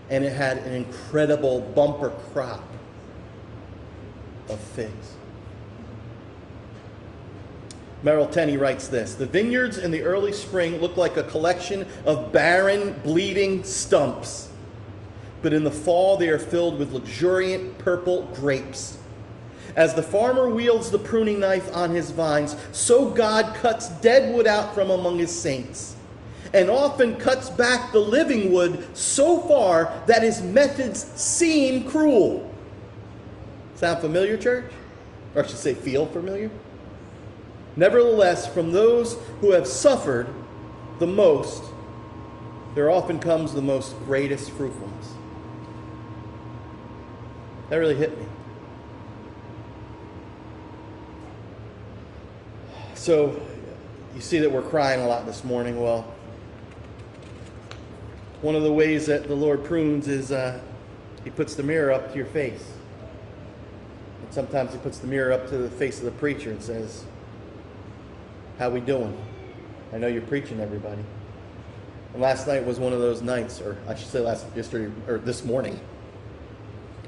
And 0.10 0.24
it 0.24 0.34
had 0.34 0.60
an 0.60 0.74
incredible 0.74 1.62
bumper 1.62 2.12
crop 2.32 2.64
of 4.50 4.60
figs. 4.60 5.16
Merrill 8.04 8.28
Tenney 8.28 8.58
writes 8.58 8.90
this 8.90 9.16
The 9.16 9.26
vineyards 9.26 9.78
in 9.78 9.90
the 9.90 10.02
early 10.02 10.34
spring 10.34 10.80
look 10.80 10.98
like 10.98 11.18
a 11.18 11.24
collection 11.24 11.88
of 12.06 12.32
barren, 12.32 13.00
bleeding 13.04 13.64
stumps. 13.64 14.50
But 15.42 15.54
in 15.54 15.64
the 15.64 15.72
fall, 15.72 16.18
they 16.18 16.30
are 16.30 16.40
filled 16.40 16.80
with 16.80 16.94
luxuriant 16.94 17.78
purple 17.78 18.24
grapes. 18.34 18.98
As 19.76 19.94
the 19.94 20.04
farmer 20.04 20.50
wields 20.50 20.92
the 20.92 21.00
pruning 21.00 21.40
knife 21.40 21.74
on 21.76 21.90
his 21.90 22.12
vines, 22.12 22.56
so 22.72 23.10
God 23.10 23.56
cuts 23.56 23.90
dead 23.90 24.34
wood 24.34 24.48
out 24.48 24.76
from 24.76 24.92
among 24.92 25.18
his 25.18 25.32
saints, 25.32 25.96
and 26.54 26.70
often 26.70 27.16
cuts 27.16 27.50
back 27.50 27.92
the 27.92 28.00
living 28.00 28.54
wood 28.54 28.86
so 28.96 29.40
far 29.40 29.92
that 30.06 30.22
his 30.22 30.42
methods 30.42 31.04
seem 31.20 31.90
cruel. 31.90 32.53
Sound 33.84 34.00
familiar, 34.00 34.38
church? 34.38 34.72
Or 35.36 35.44
I 35.44 35.46
should 35.46 35.58
say, 35.58 35.74
feel 35.74 36.06
familiar? 36.06 36.50
Nevertheless, 37.76 38.48
from 38.48 38.72
those 38.72 39.18
who 39.42 39.52
have 39.52 39.68
suffered 39.68 40.30
the 41.00 41.06
most, 41.06 41.66
there 42.76 42.90
often 42.90 43.20
comes 43.20 43.52
the 43.52 43.62
most 43.62 43.94
greatest 44.06 44.52
fruitfulness. 44.52 45.10
That 47.70 47.76
really 47.76 47.96
hit 47.96 48.18
me. 48.18 48.26
So, 52.96 53.38
you 54.16 54.22
see 54.22 54.40
that 54.40 54.50
we're 54.50 54.62
crying 54.62 55.02
a 55.02 55.08
lot 55.10 55.26
this 55.26 55.44
morning. 55.44 55.78
Well, 55.78 56.04
one 58.42 58.56
of 58.56 58.64
the 58.64 58.72
ways 58.72 59.08
that 59.08 59.28
the 59.28 59.36
Lord 59.36 59.66
prunes 59.66 60.08
is 60.08 60.32
uh, 60.32 60.62
He 61.26 61.32
puts 61.32 61.56
the 61.56 61.64
mirror 61.64 61.92
up 61.92 62.12
to 62.12 62.16
your 62.16 62.28
face. 62.28 62.73
And 64.24 64.34
sometimes 64.34 64.72
He 64.72 64.78
puts 64.78 65.00
the 65.00 65.08
mirror 65.08 65.34
up 65.34 65.50
to 65.50 65.58
the 65.58 65.70
face 65.70 66.00
of 66.00 66.06
the 66.06 66.12
preacher 66.12 66.50
and 66.50 66.64
says, 66.64 67.04
how 68.58 68.70
we 68.70 68.80
doing? 68.80 69.18
I 69.92 69.98
know 69.98 70.08
you're 70.08 70.22
preaching, 70.22 70.62
everybody. 70.62 71.04
And 72.14 72.22
last 72.22 72.48
night 72.48 72.66
was 72.66 72.80
one 72.80 72.94
of 72.94 73.00
those 73.00 73.22
nights, 73.22 73.60
or 73.60 73.78
I 73.88 73.96
should 73.96 74.08
say 74.08 74.20
last 74.20 74.46
yesterday 74.56 74.94
or 75.08 75.18
this 75.18 75.44
morning. 75.44 75.80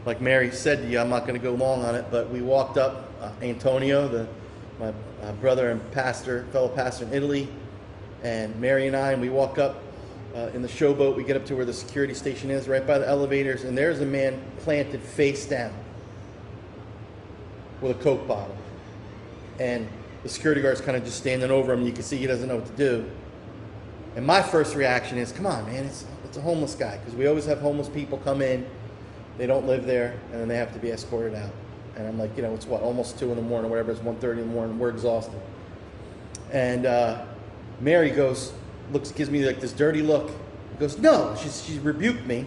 Like 0.06 0.20
Mary 0.20 0.52
said 0.52 0.80
to 0.80 0.88
you, 0.88 1.00
I'm 1.00 1.10
not 1.10 1.22
going 1.22 1.40
to 1.40 1.44
go 1.44 1.54
long 1.54 1.86
on 1.86 1.96
it, 1.96 2.06
but 2.12 2.30
we 2.30 2.42
walked 2.42 2.78
up 2.78 3.10
uh, 3.22 3.32
Antonio, 3.42 4.08
the 4.08 4.28
my 4.80 4.94
uh, 5.22 5.32
brother 5.40 5.72
and 5.72 5.92
pastor, 5.92 6.46
fellow 6.52 6.68
pastor 6.68 7.06
in 7.06 7.14
Italy, 7.14 7.48
and 8.24 8.54
Mary 8.60 8.88
and 8.88 8.96
I, 8.96 9.14
and 9.14 9.22
we 9.22 9.30
walk 9.30 9.58
up 9.58 9.82
uh, 10.36 10.50
in 10.54 10.62
the 10.62 10.68
showboat. 10.68 11.16
We 11.16 11.24
get 11.24 11.38
up 11.38 11.46
to 11.46 11.56
where 11.56 11.64
the 11.64 11.74
security 11.74 12.14
station 12.14 12.52
is, 12.52 12.68
right 12.68 12.86
by 12.86 12.98
the 12.98 13.08
elevators, 13.08 13.64
and 13.64 13.78
there's 13.78 14.02
a 14.02 14.06
man 14.06 14.42
planted 14.60 15.02
face 15.02 15.46
down 15.46 15.74
with 17.86 18.00
a 18.00 18.04
Coke 18.04 18.28
bottle. 18.28 18.56
And 19.60 19.88
the 20.24 20.30
security 20.30 20.62
guard's 20.62 20.82
kind 20.82 20.98
of 20.98 21.06
just 21.06 21.18
standing 21.18 21.52
over 21.52 21.74
him, 21.74 21.86
you 21.86 21.92
can 21.92 22.04
see 22.04 22.18
he 22.18 22.28
doesn't 22.28 22.48
know 22.48 22.58
what 22.58 22.66
to 22.66 22.74
do. 22.74 23.10
And 24.16 24.26
my 24.26 24.42
first 24.42 24.76
reaction 24.76 25.18
is, 25.18 25.32
come 25.32 25.46
on, 25.46 25.66
man, 25.66 25.86
it's, 25.86 26.06
it's 26.24 26.38
a 26.38 26.42
homeless 26.42 26.74
guy. 26.74 26.98
Because 26.98 27.14
we 27.16 27.28
always 27.28 27.46
have 27.46 27.60
homeless 27.60 27.90
people 27.90 28.18
come 28.20 28.42
in, 28.42 28.66
they 29.38 29.46
don't 29.46 29.68
live 29.68 29.86
there, 29.86 30.20
and 30.32 30.42
then 30.42 30.48
they 30.48 30.58
have 30.58 30.74
to 30.74 30.80
be 30.80 30.90
escorted 30.90 31.36
out. 31.36 31.52
And 31.96 32.08
I'm 32.08 32.18
like, 32.18 32.36
you 32.36 32.44
know, 32.44 32.54
it's 32.54 32.66
what, 32.66 32.82
almost 32.82 33.20
2 33.20 33.30
in 33.30 33.36
the 33.36 33.42
morning, 33.42 33.68
or 33.68 33.72
whatever, 33.72 33.92
it's 33.92 34.02
1.30 34.02 34.32
in 34.32 34.38
the 34.40 34.46
morning, 34.46 34.80
we're 34.80 34.90
exhausted. 34.90 35.40
And 36.52 36.86
uh, 36.86 37.26
Mary 37.82 38.10
goes, 38.10 38.54
looks, 38.92 39.12
gives 39.12 39.30
me 39.30 39.46
like 39.46 39.60
this 39.60 39.74
dirty 39.74 40.02
look. 40.02 40.32
Goes, 40.80 40.98
no, 40.98 41.36
she's, 41.42 41.64
she 41.64 41.80
rebuked 41.80 42.26
me. 42.26 42.46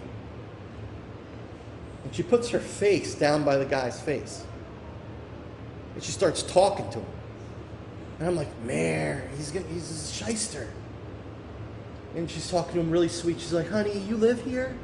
And 2.05 2.15
she 2.15 2.23
puts 2.23 2.51
her 2.51 2.59
face 2.59 3.15
down 3.15 3.45
by 3.45 3.57
the 3.57 3.65
guy's 3.65 4.01
face. 4.01 4.45
And 5.99 6.05
she 6.05 6.13
starts 6.13 6.45
talking 6.45 6.89
to 6.91 7.01
him. 7.01 7.07
And 8.21 8.29
I'm 8.29 8.37
like, 8.37 8.47
Mare, 8.63 9.29
he's 9.37 9.51
gonna, 9.51 9.67
he's 9.67 9.91
a 9.91 10.25
shyster. 10.25 10.69
And 12.15 12.31
she's 12.31 12.49
talking 12.49 12.75
to 12.75 12.79
him 12.79 12.89
really 12.89 13.09
sweet. 13.09 13.41
She's 13.41 13.53
like, 13.53 13.69
honey, 13.69 13.99
you 13.99 14.17
live 14.17 14.41
here? 14.45 14.77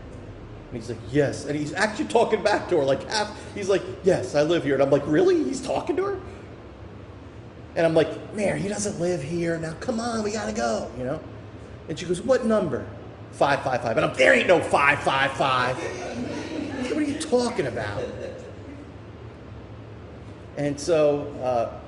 And 0.73 0.73
he's 0.73 0.89
like, 0.89 0.99
yes. 1.13 1.45
And 1.45 1.57
he's 1.57 1.73
actually 1.73 2.07
talking 2.07 2.43
back 2.43 2.69
to 2.71 2.79
her, 2.79 2.85
like 2.85 3.09
half. 3.09 3.31
He's 3.55 3.69
like, 3.69 3.83
yes, 4.03 4.35
I 4.35 4.43
live 4.43 4.65
here. 4.65 4.75
And 4.75 4.83
I'm 4.83 4.91
like, 4.91 5.07
really? 5.07 5.37
He's 5.45 5.61
talking 5.61 5.95
to 5.99 6.05
her? 6.05 6.21
And 7.77 7.87
I'm 7.87 7.95
like, 7.95 8.35
Mare, 8.35 8.57
he 8.57 8.67
doesn't 8.67 8.99
live 8.99 9.23
here. 9.23 9.57
Now, 9.57 9.75
come 9.75 10.01
on, 10.01 10.25
we 10.25 10.33
gotta 10.33 10.53
go, 10.53 10.91
you 10.99 11.05
know? 11.05 11.21
And 11.89 11.97
she 11.97 12.07
goes, 12.07 12.23
what 12.23 12.45
number? 12.45 12.89
555. 13.35 13.99
And 13.99 14.07
I'm, 14.07 14.17
there 14.17 14.35
ain't 14.35 14.49
no 14.49 14.59
555. 14.59 15.77
what 16.91 16.99
are 16.99 17.03
you 17.03 17.21
talking 17.21 17.69
about? 17.69 18.03
And 20.57 20.79
so, 20.79 21.27
uh, 21.43 21.81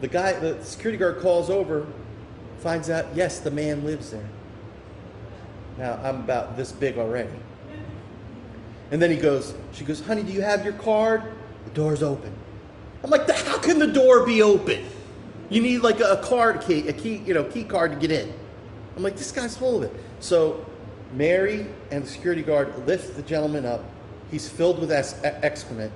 the 0.00 0.08
guy, 0.08 0.32
the 0.32 0.62
security 0.64 0.98
guard 0.98 1.18
calls 1.18 1.50
over, 1.50 1.86
finds 2.58 2.90
out, 2.90 3.06
yes, 3.14 3.40
the 3.40 3.50
man 3.50 3.84
lives 3.84 4.10
there. 4.10 4.28
Now, 5.76 6.00
I'm 6.02 6.16
about 6.16 6.56
this 6.56 6.72
big 6.72 6.98
already. 6.98 7.30
And 8.90 9.00
then 9.00 9.10
he 9.10 9.16
goes, 9.16 9.54
she 9.72 9.84
goes, 9.84 10.04
honey, 10.04 10.22
do 10.22 10.32
you 10.32 10.40
have 10.40 10.64
your 10.64 10.72
card? 10.74 11.22
The 11.64 11.70
door's 11.70 12.02
open. 12.02 12.32
I'm 13.04 13.10
like, 13.10 13.28
how 13.30 13.58
can 13.58 13.78
the 13.78 13.86
door 13.86 14.26
be 14.26 14.42
open? 14.42 14.84
You 15.50 15.62
need 15.62 15.78
like 15.78 16.00
a 16.00 16.20
card 16.24 16.62
key, 16.62 16.88
a 16.88 16.92
key, 16.92 17.16
you 17.18 17.34
know, 17.34 17.44
key 17.44 17.64
card 17.64 17.92
to 17.92 17.98
get 17.98 18.10
in. 18.10 18.32
I'm 18.96 19.02
like, 19.02 19.16
this 19.16 19.30
guy's 19.30 19.56
full 19.56 19.76
of 19.76 19.82
it. 19.84 19.92
So 20.20 20.66
Mary 21.12 21.66
and 21.90 22.02
the 22.02 22.08
security 22.08 22.42
guard 22.42 22.86
lift 22.86 23.16
the 23.16 23.22
gentleman 23.22 23.64
up. 23.64 23.84
He's 24.30 24.48
filled 24.48 24.80
with 24.80 24.90
excrement. 24.90 25.92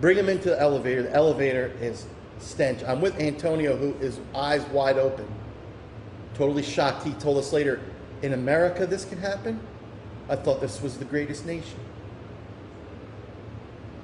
Bring 0.00 0.16
him 0.16 0.28
into 0.28 0.50
the 0.50 0.60
elevator. 0.60 1.02
The 1.02 1.14
elevator 1.14 1.72
is 1.80 2.06
stench. 2.38 2.82
I'm 2.84 3.00
with 3.00 3.18
Antonio, 3.20 3.76
who 3.76 3.94
is 4.04 4.18
eyes 4.34 4.62
wide 4.66 4.98
open, 4.98 5.26
totally 6.34 6.62
shocked. 6.62 7.04
He 7.04 7.12
told 7.14 7.38
us 7.38 7.52
later, 7.52 7.80
in 8.22 8.32
America, 8.32 8.86
this 8.86 9.04
can 9.04 9.18
happen? 9.18 9.60
I 10.28 10.36
thought 10.36 10.60
this 10.60 10.80
was 10.80 10.96
the 10.96 11.04
greatest 11.04 11.46
nation. 11.46 11.78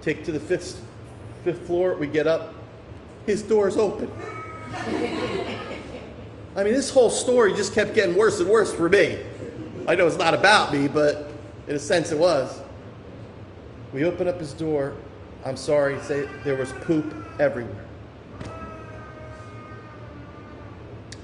Take 0.02 0.24
to 0.24 0.32
the 0.32 0.40
fifth, 0.40 0.82
fifth 1.44 1.66
floor, 1.66 1.94
we 1.94 2.06
get 2.06 2.26
up. 2.26 2.54
his 3.26 3.42
door's 3.42 3.76
open. 3.76 4.10
I 6.56 6.64
mean, 6.64 6.74
this 6.74 6.90
whole 6.90 7.10
story 7.10 7.54
just 7.54 7.74
kept 7.74 7.94
getting 7.94 8.16
worse 8.16 8.40
and 8.40 8.48
worse 8.48 8.72
for 8.72 8.88
me. 8.88 9.18
I 9.86 9.94
know 9.94 10.06
it's 10.06 10.18
not 10.18 10.34
about 10.34 10.72
me, 10.72 10.88
but 10.88 11.30
in 11.68 11.76
a 11.76 11.78
sense 11.78 12.12
it 12.12 12.18
was. 12.18 12.60
We 13.92 14.04
open 14.04 14.28
up 14.28 14.38
his 14.38 14.52
door. 14.52 14.94
I'm 15.44 15.56
sorry, 15.56 15.98
say 16.00 16.28
there 16.44 16.56
was 16.56 16.72
poop 16.72 17.14
everywhere. 17.38 17.84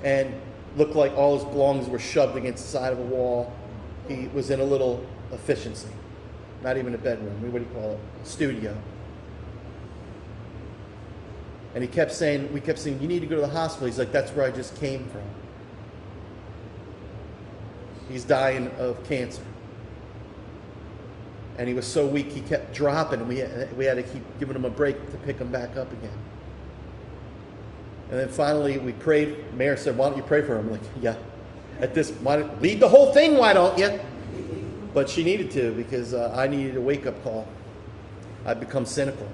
And 0.02 0.34
looked 0.76 0.94
like 0.94 1.12
all 1.12 1.36
his 1.36 1.44
belongings 1.44 1.88
were 1.88 1.98
shoved 1.98 2.36
against 2.36 2.64
the 2.64 2.70
side 2.70 2.92
of 2.92 2.98
a 2.98 3.02
wall. 3.02 3.52
He 4.08 4.28
was 4.28 4.50
in 4.50 4.60
a 4.60 4.64
little 4.64 5.04
efficiency. 5.32 5.88
Not 6.62 6.76
even 6.76 6.94
a 6.94 6.98
bedroom. 6.98 7.40
What 7.52 7.58
do 7.58 7.64
you 7.64 7.74
call 7.74 7.92
it? 7.92 8.26
Studio. 8.26 8.76
And 11.74 11.82
he 11.82 11.88
kept 11.88 12.12
saying, 12.12 12.50
we 12.52 12.60
kept 12.60 12.78
saying, 12.78 13.02
you 13.02 13.08
need 13.08 13.20
to 13.20 13.26
go 13.26 13.34
to 13.34 13.42
the 13.42 13.48
hospital. 13.48 13.86
He's 13.86 13.98
like, 13.98 14.12
that's 14.12 14.30
where 14.30 14.46
I 14.46 14.50
just 14.50 14.76
came 14.76 15.06
from. 15.08 15.22
He's 18.08 18.24
dying 18.24 18.70
of 18.78 19.02
cancer. 19.04 19.42
And 21.58 21.68
he 21.68 21.74
was 21.74 21.86
so 21.86 22.06
weak, 22.06 22.30
he 22.30 22.42
kept 22.42 22.74
dropping, 22.74 23.26
we, 23.26 23.42
we 23.76 23.86
had 23.86 23.94
to 23.94 24.02
keep 24.02 24.22
giving 24.38 24.54
him 24.54 24.64
a 24.64 24.70
break 24.70 25.10
to 25.10 25.16
pick 25.18 25.38
him 25.38 25.50
back 25.50 25.76
up 25.76 25.90
again. 25.92 26.18
And 28.10 28.20
then 28.20 28.28
finally, 28.28 28.78
we 28.78 28.92
prayed. 28.92 29.52
Mayor 29.54 29.76
said, 29.76 29.96
Why 29.96 30.08
don't 30.08 30.16
you 30.16 30.22
pray 30.22 30.42
for 30.42 30.56
him? 30.56 30.66
I'm 30.66 30.72
like, 30.72 30.80
yeah. 31.00 31.16
At 31.80 31.92
this, 31.92 32.10
why, 32.10 32.36
lead 32.60 32.80
the 32.80 32.88
whole 32.88 33.12
thing, 33.12 33.36
why 33.36 33.52
don't 33.52 33.76
you? 33.78 33.98
But 34.94 35.10
she 35.10 35.24
needed 35.24 35.50
to 35.52 35.72
because 35.72 36.14
uh, 36.14 36.32
I 36.34 36.46
needed 36.46 36.76
a 36.76 36.80
wake 36.80 37.06
up 37.06 37.22
call. 37.22 37.46
I'd 38.46 38.60
become 38.60 38.86
cynical. 38.86 39.28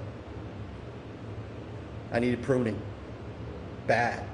I 2.11 2.19
needed 2.19 2.41
pruning. 2.41 2.79
Bad. 3.87 4.25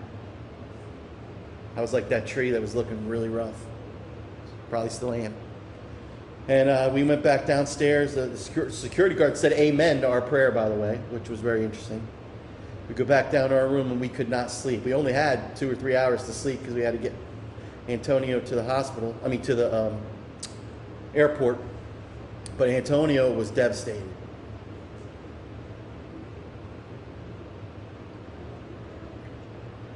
I 1.75 1.81
was 1.81 1.93
like 1.93 2.09
that 2.09 2.25
tree 2.25 2.51
that 2.51 2.61
was 2.61 2.75
looking 2.75 3.07
really 3.07 3.29
rough. 3.29 3.65
Probably 4.69 4.89
still 4.89 5.13
am. 5.13 5.33
And 6.49 6.67
uh, 6.67 6.89
we 6.91 7.03
went 7.03 7.21
back 7.21 7.45
downstairs. 7.45 8.15
The, 8.15 8.35
security 8.71 9.13
guard 9.13 9.37
said 9.37 9.53
amen 9.53 10.01
to 10.01 10.09
our 10.09 10.19
prayer, 10.19 10.49
by 10.49 10.67
the 10.67 10.73
way, 10.73 10.99
which 11.11 11.29
was 11.29 11.39
very 11.41 11.63
interesting. 11.63 12.01
We 12.87 12.95
go 12.95 13.05
back 13.05 13.31
down 13.31 13.49
to 13.49 13.55
our 13.55 13.67
room 13.67 13.91
and 13.91 14.01
we 14.01 14.09
could 14.09 14.29
not 14.29 14.49
sleep. 14.49 14.83
We 14.83 14.95
only 14.95 15.13
had 15.13 15.55
two 15.55 15.69
or 15.69 15.75
three 15.75 15.95
hours 15.95 16.23
to 16.23 16.33
sleep 16.33 16.59
because 16.59 16.73
we 16.73 16.81
had 16.81 16.93
to 16.93 16.97
get 16.97 17.13
Antonio 17.87 18.39
to 18.39 18.55
the 18.55 18.63
hospital, 18.63 19.15
I 19.23 19.27
mean, 19.27 19.43
to 19.43 19.53
the 19.53 19.89
um, 19.89 20.01
airport. 21.13 21.59
But 22.57 22.69
Antonio 22.69 23.31
was 23.31 23.51
devastated. 23.51 24.09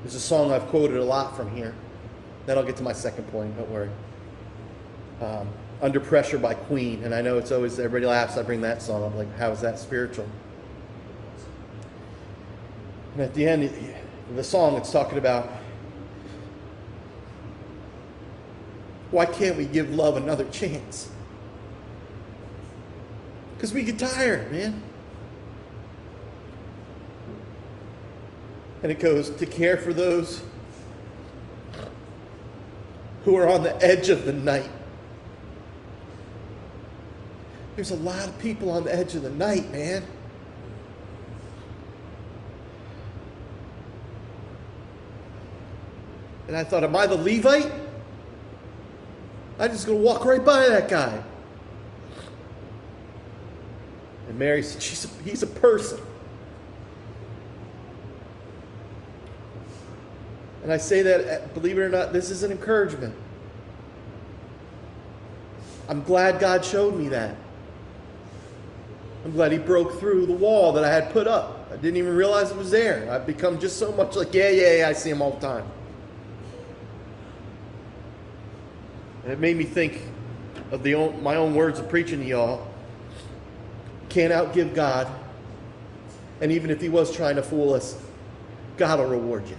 There's 0.03 0.13
a 0.13 0.19
song 0.19 0.51
I've 0.51 0.67
quoted 0.67 0.97
a 0.97 1.03
lot 1.03 1.35
from 1.35 1.49
here. 1.55 1.73
Then 2.45 2.59
I'll 2.59 2.63
get 2.63 2.77
to 2.77 2.83
my 2.83 2.93
second 2.93 3.23
point, 3.31 3.57
don't 3.57 3.71
worry. 3.71 3.89
Um, 5.19 5.47
Under 5.83 5.99
Pressure 5.99 6.37
by 6.37 6.53
Queen. 6.53 7.03
And 7.03 7.13
I 7.13 7.21
know 7.21 7.37
it's 7.37 7.51
always, 7.51 7.77
everybody 7.77 8.05
laughs, 8.05 8.37
I 8.37 8.41
bring 8.41 8.61
that 8.61 8.81
song 8.81 9.03
up. 9.03 9.15
Like, 9.15 9.37
how 9.37 9.51
is 9.51 9.59
that 9.59 9.77
spiritual? 9.77 10.25
And 13.13 13.21
at 13.21 13.33
the 13.33 13.45
end 13.45 13.65
of 13.65 14.35
the 14.37 14.43
song, 14.45 14.77
it's 14.77 14.93
talking 14.93 15.17
about 15.17 15.49
why 19.11 19.25
can't 19.25 19.57
we 19.57 19.65
give 19.65 19.93
love 19.93 20.15
another 20.15 20.45
chance? 20.45 21.09
Because 23.55 23.73
we 23.73 23.83
get 23.83 23.99
tired, 23.99 24.51
man. 24.53 24.81
And 28.81 28.91
it 28.91 29.01
goes 29.01 29.29
to 29.31 29.45
care 29.45 29.75
for 29.77 29.93
those 29.93 30.41
who 33.25 33.35
are 33.35 33.49
on 33.49 33.63
the 33.63 33.75
edge 33.83 34.07
of 34.07 34.23
the 34.23 34.33
night. 34.33 34.69
There's 37.75 37.91
a 37.91 37.95
lot 37.95 38.27
of 38.27 38.37
people 38.39 38.69
on 38.69 38.83
the 38.83 38.95
edge 38.95 39.15
of 39.15 39.23
the 39.23 39.31
night, 39.31 39.71
man. 39.71 40.03
And 46.47 46.55
I 46.55 46.63
thought, 46.63 46.83
am 46.83 46.95
I 46.95 47.07
the 47.07 47.15
Levite? 47.15 47.71
I'm 49.59 49.71
just 49.71 49.87
going 49.87 49.97
to 49.97 50.03
walk 50.03 50.25
right 50.25 50.43
by 50.43 50.67
that 50.67 50.87
guy. 50.87 51.23
And 54.27 54.37
Mary 54.37 54.61
said, 54.61 54.81
She's 54.81 55.05
a, 55.05 55.23
he's 55.23 55.43
a 55.43 55.47
person. 55.47 55.99
And 60.63 60.71
I 60.71 60.77
say 60.77 61.01
that, 61.01 61.27
uh, 61.27 61.47
believe 61.53 61.77
it 61.77 61.81
or 61.81 61.89
not, 61.89 62.13
this 62.13 62.29
is 62.29 62.43
an 62.43 62.51
encouragement. 62.51 63.13
I'm 65.89 66.03
glad 66.03 66.39
God 66.39 66.63
showed 66.63 66.95
me 66.95 67.09
that. 67.09 67.35
I'm 69.23 69.31
glad 69.31 69.51
He 69.51 69.57
broke 69.57 69.99
through 69.99 70.25
the 70.25 70.33
wall 70.33 70.73
that 70.73 70.83
I 70.83 70.93
had 70.93 71.11
put 71.11 71.27
up. 71.27 71.67
I 71.71 71.77
didn't 71.77 71.97
even 71.97 72.15
realize 72.15 72.51
it 72.51 72.57
was 72.57 72.71
there. 72.71 73.09
I've 73.11 73.25
become 73.25 73.59
just 73.59 73.77
so 73.77 73.91
much 73.93 74.15
like, 74.15 74.33
yeah, 74.33 74.49
yeah, 74.49 74.77
yeah, 74.77 74.89
I 74.89 74.93
see 74.93 75.09
Him 75.09 75.21
all 75.21 75.31
the 75.31 75.39
time. 75.39 75.65
And 79.23 79.31
it 79.31 79.39
made 79.39 79.55
me 79.55 79.63
think 79.63 80.01
of 80.71 80.83
the 80.83 80.95
own, 80.95 81.23
my 81.23 81.35
own 81.35 81.55
words 81.55 81.79
of 81.79 81.87
preaching 81.87 82.19
to 82.19 82.25
y'all. 82.25 82.67
Can't 84.09 84.33
outgive 84.33 84.75
God. 84.75 85.07
And 86.41 86.51
even 86.51 86.69
if 86.69 86.81
He 86.81 86.89
was 86.89 87.15
trying 87.15 87.37
to 87.37 87.43
fool 87.43 87.73
us, 87.73 87.97
God 88.75 88.99
will 88.99 89.07
reward 89.07 89.47
you. 89.47 89.57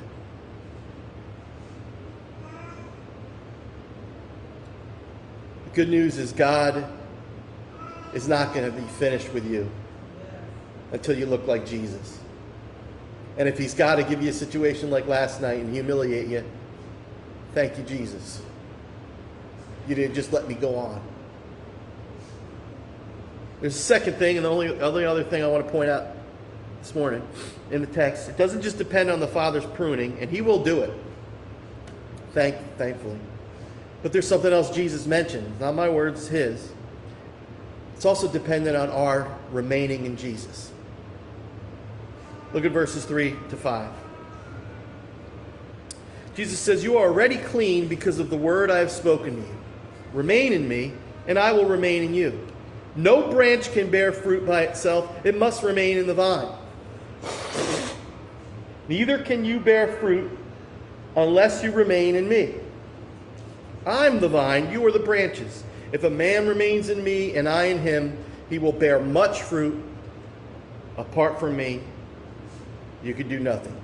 The 5.64 5.70
good 5.72 5.88
news 5.88 6.18
is 6.18 6.32
God 6.32 6.84
is 8.14 8.28
not 8.28 8.54
going 8.54 8.64
to 8.64 8.76
be 8.76 8.86
finished 8.92 9.32
with 9.32 9.50
you 9.50 9.70
until 10.92 11.18
you 11.18 11.26
look 11.26 11.46
like 11.46 11.66
Jesus. 11.66 12.20
And 13.36 13.48
if 13.48 13.58
he's 13.58 13.74
got 13.74 13.96
to 13.96 14.04
give 14.04 14.22
you 14.22 14.30
a 14.30 14.32
situation 14.32 14.90
like 14.90 15.06
last 15.08 15.40
night 15.40 15.58
and 15.58 15.72
humiliate 15.72 16.28
you, 16.28 16.44
thank 17.52 17.76
you, 17.76 17.84
Jesus. 17.84 18.40
You 19.88 19.94
didn't 19.94 20.14
just 20.14 20.32
let 20.32 20.48
me 20.48 20.54
go 20.54 20.76
on. 20.76 21.02
There's 23.60 23.76
a 23.76 23.78
second 23.78 24.14
thing, 24.14 24.36
and 24.36 24.44
the 24.44 24.50
only, 24.50 24.80
only 24.80 25.04
other 25.04 25.24
thing 25.24 25.42
I 25.42 25.46
want 25.46 25.64
to 25.64 25.72
point 25.72 25.90
out 25.90 26.08
this 26.80 26.94
morning 26.94 27.26
in 27.70 27.80
the 27.80 27.86
text. 27.86 28.28
It 28.28 28.36
doesn't 28.36 28.62
just 28.62 28.78
depend 28.78 29.10
on 29.10 29.20
the 29.20 29.26
Father's 29.26 29.64
pruning, 29.64 30.18
and 30.20 30.30
He 30.30 30.40
will 30.40 30.62
do 30.62 30.80
it. 30.80 30.92
Thank, 32.32 32.56
thankfully. 32.76 33.18
But 34.02 34.12
there's 34.12 34.28
something 34.28 34.52
else 34.52 34.70
Jesus 34.70 35.06
mentioned. 35.06 35.58
Not 35.60 35.74
my 35.74 35.88
words, 35.88 36.28
his. 36.28 36.73
It's 38.04 38.06
also 38.20 38.28
dependent 38.28 38.76
on 38.76 38.90
our 38.90 39.34
remaining 39.50 40.04
in 40.04 40.18
Jesus. 40.18 40.70
Look 42.52 42.66
at 42.66 42.70
verses 42.70 43.06
3 43.06 43.34
to 43.48 43.56
5. 43.56 43.90
Jesus 46.36 46.58
says, 46.58 46.84
You 46.84 46.98
are 46.98 47.06
already 47.06 47.38
clean 47.38 47.88
because 47.88 48.18
of 48.18 48.28
the 48.28 48.36
word 48.36 48.70
I 48.70 48.76
have 48.80 48.90
spoken 48.90 49.36
to 49.36 49.40
you. 49.40 49.56
Remain 50.12 50.52
in 50.52 50.68
me, 50.68 50.92
and 51.26 51.38
I 51.38 51.52
will 51.52 51.64
remain 51.64 52.02
in 52.02 52.12
you. 52.12 52.46
No 52.94 53.30
branch 53.30 53.72
can 53.72 53.90
bear 53.90 54.12
fruit 54.12 54.46
by 54.46 54.64
itself, 54.64 55.10
it 55.24 55.38
must 55.38 55.62
remain 55.62 55.96
in 55.96 56.06
the 56.06 56.12
vine. 56.12 56.54
Neither 58.86 59.16
can 59.16 59.46
you 59.46 59.60
bear 59.60 59.96
fruit 59.96 60.30
unless 61.16 61.64
you 61.64 61.72
remain 61.72 62.16
in 62.16 62.28
me. 62.28 62.56
I'm 63.86 64.20
the 64.20 64.28
vine, 64.28 64.70
you 64.70 64.84
are 64.84 64.92
the 64.92 64.98
branches. 64.98 65.64
If 65.94 66.02
a 66.02 66.10
man 66.10 66.48
remains 66.48 66.88
in 66.88 67.04
me 67.04 67.36
and 67.36 67.48
I 67.48 67.66
in 67.66 67.78
him, 67.78 68.18
he 68.50 68.58
will 68.58 68.72
bear 68.72 68.98
much 68.98 69.42
fruit. 69.42 69.80
Apart 70.96 71.38
from 71.38 71.56
me, 71.56 71.82
you 73.04 73.14
could 73.14 73.28
do 73.28 73.38
nothing. 73.38 73.76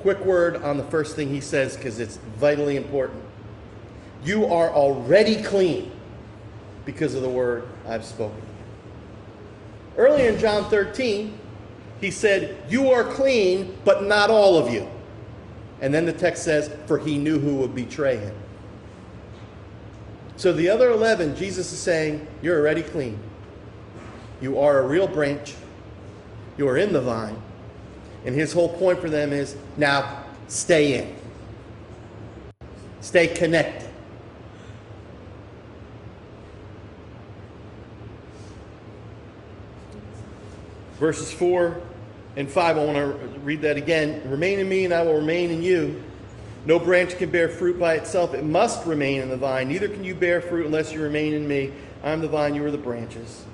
Quick 0.00 0.24
word 0.24 0.62
on 0.62 0.76
the 0.76 0.84
first 0.84 1.16
thing 1.16 1.28
he 1.28 1.40
says 1.40 1.76
because 1.76 1.98
it's 1.98 2.18
vitally 2.38 2.76
important. 2.76 3.20
You 4.22 4.46
are 4.46 4.70
already 4.70 5.42
clean 5.42 5.90
because 6.84 7.16
of 7.16 7.22
the 7.22 7.28
word 7.28 7.66
I've 7.84 8.04
spoken. 8.04 8.40
Earlier 9.96 10.30
in 10.30 10.38
John 10.38 10.70
13, 10.70 11.36
he 12.00 12.12
said, 12.12 12.56
You 12.68 12.92
are 12.92 13.02
clean, 13.02 13.76
but 13.84 14.04
not 14.04 14.30
all 14.30 14.56
of 14.56 14.72
you. 14.72 14.88
And 15.80 15.92
then 15.92 16.06
the 16.06 16.12
text 16.12 16.44
says, 16.44 16.70
For 16.86 16.96
he 16.96 17.18
knew 17.18 17.40
who 17.40 17.56
would 17.56 17.74
betray 17.74 18.18
him. 18.18 18.36
So 20.36 20.52
the 20.52 20.68
other 20.68 20.90
11, 20.90 21.36
Jesus 21.36 21.72
is 21.72 21.78
saying, 21.78 22.26
You're 22.42 22.58
already 22.58 22.82
clean. 22.82 23.18
You 24.40 24.58
are 24.60 24.80
a 24.80 24.86
real 24.86 25.08
branch. 25.08 25.54
You 26.58 26.68
are 26.68 26.76
in 26.76 26.92
the 26.92 27.00
vine. 27.00 27.40
And 28.24 28.34
his 28.34 28.52
whole 28.52 28.68
point 28.68 29.00
for 29.00 29.08
them 29.08 29.32
is 29.32 29.56
now 29.76 30.24
stay 30.48 30.98
in, 30.98 31.14
stay 33.00 33.28
connected. 33.28 33.88
Verses 40.98 41.30
4 41.32 41.80
and 42.36 42.50
5, 42.50 42.78
I 42.78 42.84
want 42.84 42.96
to 42.96 43.40
read 43.40 43.62
that 43.62 43.76
again. 43.76 44.22
Remain 44.30 44.58
in 44.58 44.68
me, 44.68 44.86
and 44.86 44.94
I 44.94 45.02
will 45.02 45.14
remain 45.14 45.50
in 45.50 45.62
you. 45.62 46.02
No 46.66 46.80
branch 46.80 47.16
can 47.16 47.30
bear 47.30 47.48
fruit 47.48 47.78
by 47.78 47.94
itself, 47.94 48.34
it 48.34 48.44
must 48.44 48.84
remain 48.86 49.22
in 49.22 49.28
the 49.28 49.36
vine. 49.36 49.68
Neither 49.68 49.88
can 49.88 50.02
you 50.02 50.16
bear 50.16 50.40
fruit 50.40 50.66
unless 50.66 50.92
you 50.92 51.00
remain 51.00 51.32
in 51.32 51.46
me. 51.46 51.72
I 52.02 52.10
am 52.10 52.20
the 52.20 52.28
vine, 52.28 52.56
you 52.56 52.64
are 52.64 52.72
the 52.72 52.78
branches. 52.78 53.44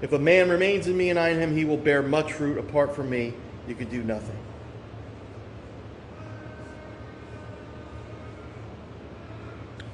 If 0.00 0.12
a 0.12 0.18
man 0.18 0.48
remains 0.48 0.86
in 0.86 0.96
me 0.96 1.10
and 1.10 1.18
I 1.18 1.28
in 1.28 1.38
him, 1.38 1.54
he 1.54 1.66
will 1.66 1.76
bear 1.76 2.02
much 2.02 2.32
fruit. 2.32 2.56
Apart 2.56 2.96
from 2.96 3.10
me, 3.10 3.34
you 3.66 3.74
can 3.74 3.90
do 3.90 4.02
nothing. 4.02 4.36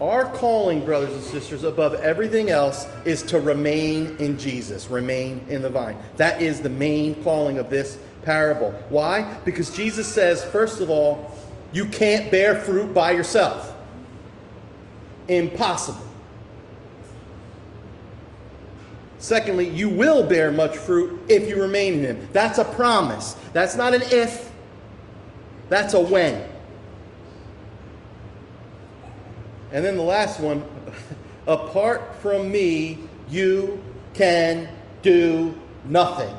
Our 0.01 0.25
calling, 0.25 0.85
brothers 0.85 1.15
and 1.15 1.23
sisters, 1.23 1.65
above 1.65 1.95
everything 1.95 2.51
else, 2.51 2.87
is 3.05 3.23
to 3.25 3.41
remain 3.41 4.17
in 4.19 4.39
Jesus, 4.39 4.89
remain 4.89 5.45
in 5.49 5.63
the 5.63 5.71
vine. 5.71 5.97
That 6.19 6.43
is 6.43 6.61
the 6.61 6.69
main 6.69 7.23
calling 7.25 7.59
of 7.59 7.71
this 7.71 7.99
parable. 8.23 8.73
Why? 8.91 9.23
Because 9.45 9.75
Jesus 9.75 10.07
says, 10.07 10.45
first 10.45 10.81
of 10.81 10.91
all, 10.91 11.33
you 11.75 11.85
can't 11.87 12.31
bear 12.31 12.55
fruit 12.55 12.95
by 12.95 13.11
yourself. 13.11 13.75
Impossible. 15.27 16.07
Secondly, 19.19 19.69
you 19.69 19.89
will 19.89 20.23
bear 20.23 20.53
much 20.53 20.77
fruit 20.77 21.21
if 21.29 21.49
you 21.49 21.61
remain 21.61 21.95
in 21.95 22.05
Him. 22.05 22.29
That's 22.33 22.59
a 22.59 22.65
promise. 22.65 23.35
That's 23.53 23.75
not 23.75 23.93
an 23.93 24.03
if, 24.03 24.53
that's 25.69 25.95
a 25.95 26.01
when. 26.01 26.49
And 29.73 29.85
then 29.85 29.97
the 29.97 30.03
last 30.03 30.39
one 30.39 30.63
apart 31.49 32.15
from 32.23 32.53
me, 32.53 33.01
you 33.29 33.83
can 34.13 34.69
do 35.03 35.59
nothing. 35.87 36.33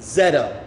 Zeta. 0.00 0.63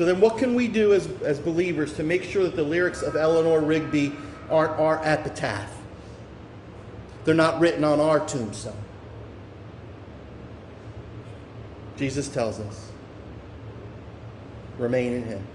So 0.00 0.06
then, 0.06 0.18
what 0.18 0.38
can 0.38 0.54
we 0.54 0.66
do 0.66 0.94
as, 0.94 1.06
as 1.20 1.38
believers 1.38 1.92
to 1.96 2.02
make 2.02 2.24
sure 2.24 2.44
that 2.44 2.56
the 2.56 2.62
lyrics 2.62 3.02
of 3.02 3.16
Eleanor 3.16 3.60
Rigby 3.60 4.14
aren't, 4.48 4.80
our 4.80 4.98
epitaph? 5.04 5.70
They're 7.26 7.34
not 7.34 7.60
written 7.60 7.84
on 7.84 8.00
our 8.00 8.18
tombstone. 8.26 8.72
Jesus 11.98 12.30
tells 12.30 12.60
us 12.60 12.90
remain 14.78 15.12
in 15.12 15.24
Him. 15.24 15.46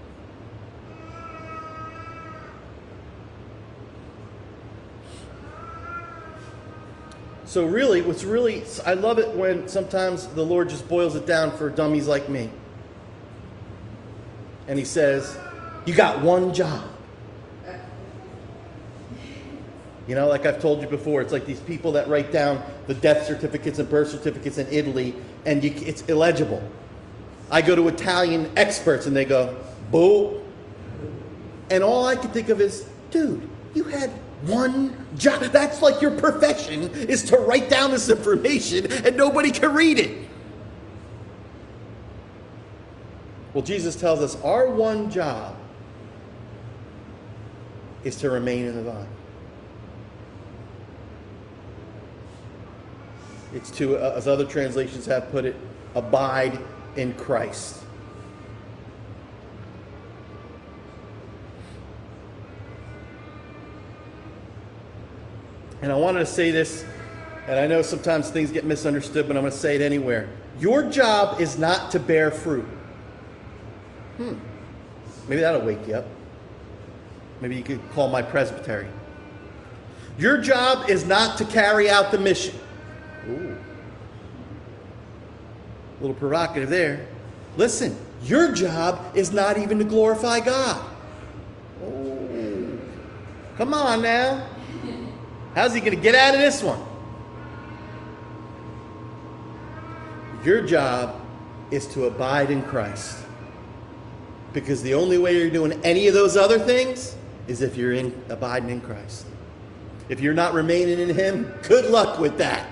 So, 7.46 7.66
really, 7.66 8.00
what's 8.00 8.22
really, 8.22 8.62
I 8.86 8.94
love 8.94 9.18
it 9.18 9.30
when 9.30 9.66
sometimes 9.66 10.28
the 10.28 10.44
Lord 10.44 10.68
just 10.68 10.88
boils 10.88 11.16
it 11.16 11.26
down 11.26 11.50
for 11.50 11.68
dummies 11.68 12.06
like 12.06 12.28
me. 12.28 12.48
And 14.68 14.78
He 14.78 14.84
says, 14.84 15.36
You 15.84 15.94
got 15.94 16.20
one 16.22 16.52
job. 16.52 16.90
You 20.06 20.14
know, 20.14 20.28
like 20.28 20.46
I've 20.46 20.60
told 20.60 20.82
you 20.82 20.86
before, 20.86 21.20
it's 21.20 21.32
like 21.32 21.46
these 21.46 21.58
people 21.60 21.92
that 21.92 22.06
write 22.08 22.30
down 22.30 22.62
the 22.86 22.94
death 22.94 23.26
certificates 23.26 23.80
and 23.80 23.90
birth 23.90 24.10
certificates 24.10 24.56
in 24.56 24.68
Italy, 24.70 25.16
and 25.44 25.64
you, 25.64 25.72
it's 25.84 26.02
illegible. 26.02 26.62
I 27.50 27.60
go 27.60 27.74
to 27.74 27.88
Italian 27.88 28.50
experts, 28.56 29.06
and 29.06 29.16
they 29.16 29.24
go, 29.24 29.56
boo. 29.90 30.42
And 31.70 31.82
all 31.82 32.06
I 32.06 32.14
can 32.14 32.30
think 32.30 32.48
of 32.50 32.60
is, 32.60 32.88
dude, 33.10 33.48
you 33.74 33.82
had 33.84 34.10
one 34.42 35.06
job. 35.16 35.40
That's 35.42 35.82
like 35.82 36.00
your 36.00 36.12
profession 36.12 36.82
is 36.92 37.24
to 37.24 37.38
write 37.38 37.68
down 37.68 37.90
this 37.90 38.08
information 38.08 38.90
and 39.04 39.16
nobody 39.16 39.50
can 39.50 39.72
read 39.74 39.98
it. 39.98 40.25
Well, 43.56 43.64
Jesus 43.64 43.96
tells 43.96 44.20
us 44.20 44.36
our 44.42 44.68
one 44.68 45.10
job 45.10 45.56
is 48.04 48.16
to 48.16 48.28
remain 48.28 48.66
in 48.66 48.76
the 48.76 48.82
vine. 48.82 49.06
It's 53.54 53.70
to, 53.70 53.96
uh, 53.96 54.12
as 54.14 54.28
other 54.28 54.44
translations 54.44 55.06
have 55.06 55.30
put 55.30 55.46
it, 55.46 55.56
abide 55.94 56.58
in 56.96 57.14
Christ. 57.14 57.82
And 65.80 65.90
I 65.90 65.96
wanted 65.96 66.18
to 66.18 66.26
say 66.26 66.50
this, 66.50 66.84
and 67.48 67.58
I 67.58 67.66
know 67.66 67.80
sometimes 67.80 68.28
things 68.28 68.52
get 68.52 68.66
misunderstood, 68.66 69.26
but 69.26 69.34
I'm 69.34 69.44
going 69.44 69.50
to 69.50 69.58
say 69.58 69.76
it 69.76 69.80
anywhere. 69.80 70.28
Your 70.60 70.82
job 70.82 71.40
is 71.40 71.58
not 71.58 71.90
to 71.92 71.98
bear 71.98 72.30
fruit. 72.30 72.75
Hmm. 74.16 74.34
Maybe 75.28 75.40
that'll 75.40 75.62
wake 75.62 75.86
you 75.86 75.96
up. 75.96 76.06
Maybe 77.40 77.56
you 77.56 77.62
could 77.62 77.80
call 77.92 78.08
my 78.08 78.22
presbytery. 78.22 78.88
Your 80.18 80.38
job 80.38 80.88
is 80.88 81.04
not 81.04 81.36
to 81.38 81.44
carry 81.44 81.90
out 81.90 82.10
the 82.10 82.18
mission. 82.18 82.58
Ooh. 83.28 83.56
A 85.98 86.00
little 86.00 86.16
provocative 86.16 86.70
there. 86.70 87.06
Listen, 87.56 87.96
your 88.22 88.52
job 88.52 89.14
is 89.14 89.32
not 89.32 89.58
even 89.58 89.78
to 89.78 89.84
glorify 89.84 90.40
God. 90.40 90.82
Oh. 91.82 92.78
Come 93.56 93.72
on 93.72 94.02
now. 94.02 94.46
How's 95.54 95.72
he 95.72 95.80
going 95.80 95.96
to 95.96 96.02
get 96.02 96.14
out 96.14 96.34
of 96.34 96.40
this 96.40 96.62
one? 96.62 96.80
Your 100.44 100.60
job 100.62 101.20
is 101.70 101.86
to 101.88 102.04
abide 102.04 102.50
in 102.50 102.62
Christ. 102.62 103.25
Because 104.56 104.82
the 104.82 104.94
only 104.94 105.18
way 105.18 105.36
you're 105.38 105.50
doing 105.50 105.78
any 105.84 106.08
of 106.08 106.14
those 106.14 106.34
other 106.34 106.58
things 106.58 107.14
is 107.46 107.60
if 107.60 107.76
you're 107.76 107.92
in 107.92 108.18
abiding 108.30 108.70
in 108.70 108.80
Christ. 108.80 109.26
If 110.08 110.18
you're 110.18 110.32
not 110.32 110.54
remaining 110.54 110.98
in 110.98 111.14
him, 111.14 111.52
good 111.68 111.90
luck 111.90 112.18
with 112.18 112.38
that. 112.38 112.66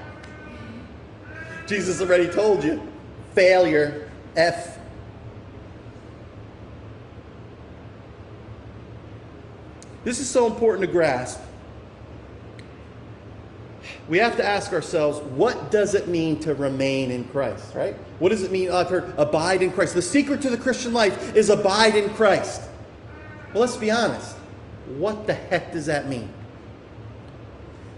Jesus 1.66 2.00
already 2.00 2.26
told 2.26 2.64
you. 2.64 2.80
Failure. 3.34 4.10
F. 4.34 4.78
This 10.04 10.20
is 10.20 10.30
so 10.30 10.46
important 10.46 10.86
to 10.86 10.90
grasp 10.90 11.38
we 14.08 14.18
have 14.18 14.36
to 14.36 14.44
ask 14.44 14.72
ourselves, 14.72 15.20
what 15.20 15.70
does 15.70 15.94
it 15.94 16.08
mean 16.08 16.38
to 16.40 16.54
remain 16.54 17.10
in 17.10 17.24
Christ, 17.24 17.74
right? 17.74 17.94
What 18.18 18.28
does 18.28 18.42
it 18.42 18.52
mean? 18.52 18.70
I've 18.70 18.88
heard 18.88 19.14
abide 19.16 19.62
in 19.62 19.72
Christ. 19.72 19.94
The 19.94 20.02
secret 20.02 20.42
to 20.42 20.50
the 20.50 20.58
Christian 20.58 20.92
life 20.92 21.34
is 21.34 21.48
abide 21.48 21.96
in 21.96 22.10
Christ. 22.10 22.62
Well, 23.52 23.62
let's 23.62 23.76
be 23.76 23.90
honest. 23.90 24.36
What 24.98 25.26
the 25.26 25.34
heck 25.34 25.72
does 25.72 25.86
that 25.86 26.08
mean? 26.08 26.28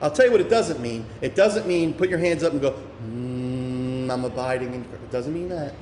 I'll 0.00 0.10
tell 0.10 0.26
you 0.26 0.30
what 0.30 0.40
it 0.40 0.50
doesn't 0.50 0.78
mean. 0.80 1.06
It 1.20 1.34
doesn't 1.34 1.66
mean 1.66 1.94
put 1.94 2.08
your 2.08 2.18
hands 2.18 2.44
up 2.44 2.52
and 2.52 2.60
go, 2.60 2.72
mm, 3.02 4.08
I'm 4.10 4.24
abiding 4.24 4.74
in 4.74 4.84
Christ. 4.84 5.02
It 5.02 5.10
doesn't 5.10 5.34
mean 5.34 5.48
that. 5.48 5.74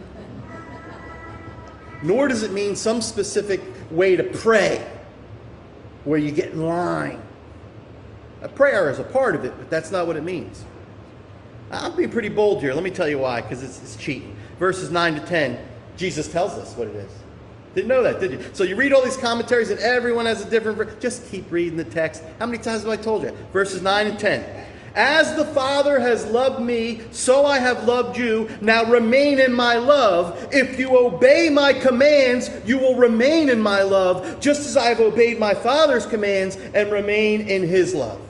Nor 2.02 2.28
does 2.28 2.42
it 2.42 2.52
mean 2.52 2.76
some 2.76 3.02
specific 3.02 3.60
way 3.90 4.16
to 4.16 4.24
pray 4.24 4.86
where 6.04 6.18
you 6.18 6.30
get 6.30 6.52
in 6.52 6.62
line 6.66 7.20
a 8.44 8.48
prayer 8.48 8.90
is 8.90 8.98
a 8.98 9.04
part 9.04 9.34
of 9.34 9.44
it, 9.44 9.54
but 9.56 9.70
that's 9.70 9.90
not 9.90 10.06
what 10.06 10.16
it 10.16 10.22
means. 10.22 10.64
I'm 11.70 11.96
being 11.96 12.10
pretty 12.10 12.28
bold 12.28 12.60
here. 12.60 12.74
Let 12.74 12.84
me 12.84 12.90
tell 12.90 13.08
you 13.08 13.18
why, 13.18 13.40
because 13.40 13.62
it's, 13.62 13.82
it's 13.82 13.96
cheating. 13.96 14.36
Verses 14.58 14.90
9 14.90 15.14
to 15.14 15.20
10, 15.20 15.58
Jesus 15.96 16.28
tells 16.28 16.52
us 16.52 16.76
what 16.76 16.88
it 16.88 16.96
is. 16.96 17.10
Didn't 17.74 17.88
know 17.88 18.02
that, 18.02 18.20
did 18.20 18.32
you? 18.32 18.44
So 18.52 18.62
you 18.62 18.76
read 18.76 18.92
all 18.92 19.02
these 19.02 19.16
commentaries 19.16 19.70
and 19.70 19.80
everyone 19.80 20.26
has 20.26 20.44
a 20.44 20.50
different. 20.50 21.00
Just 21.00 21.28
keep 21.30 21.50
reading 21.50 21.76
the 21.76 21.84
text. 21.84 22.22
How 22.38 22.46
many 22.46 22.58
times 22.58 22.82
have 22.82 22.90
I 22.90 22.96
told 22.96 23.22
you? 23.22 23.32
Verses 23.52 23.82
9 23.82 24.06
and 24.06 24.18
10. 24.18 24.66
As 24.94 25.34
the 25.34 25.46
Father 25.46 25.98
has 25.98 26.24
loved 26.26 26.62
me, 26.62 27.00
so 27.10 27.46
I 27.46 27.58
have 27.58 27.82
loved 27.84 28.16
you. 28.16 28.48
Now 28.60 28.84
remain 28.84 29.40
in 29.40 29.52
my 29.52 29.74
love. 29.74 30.48
If 30.52 30.78
you 30.78 30.96
obey 30.96 31.50
my 31.50 31.72
commands, 31.72 32.48
you 32.64 32.78
will 32.78 32.94
remain 32.94 33.48
in 33.48 33.60
my 33.60 33.82
love, 33.82 34.38
just 34.38 34.60
as 34.60 34.76
I 34.76 34.90
have 34.90 35.00
obeyed 35.00 35.40
my 35.40 35.54
Father's 35.54 36.06
commands 36.06 36.56
and 36.74 36.92
remain 36.92 37.48
in 37.48 37.66
his 37.66 37.92
love. 37.92 38.20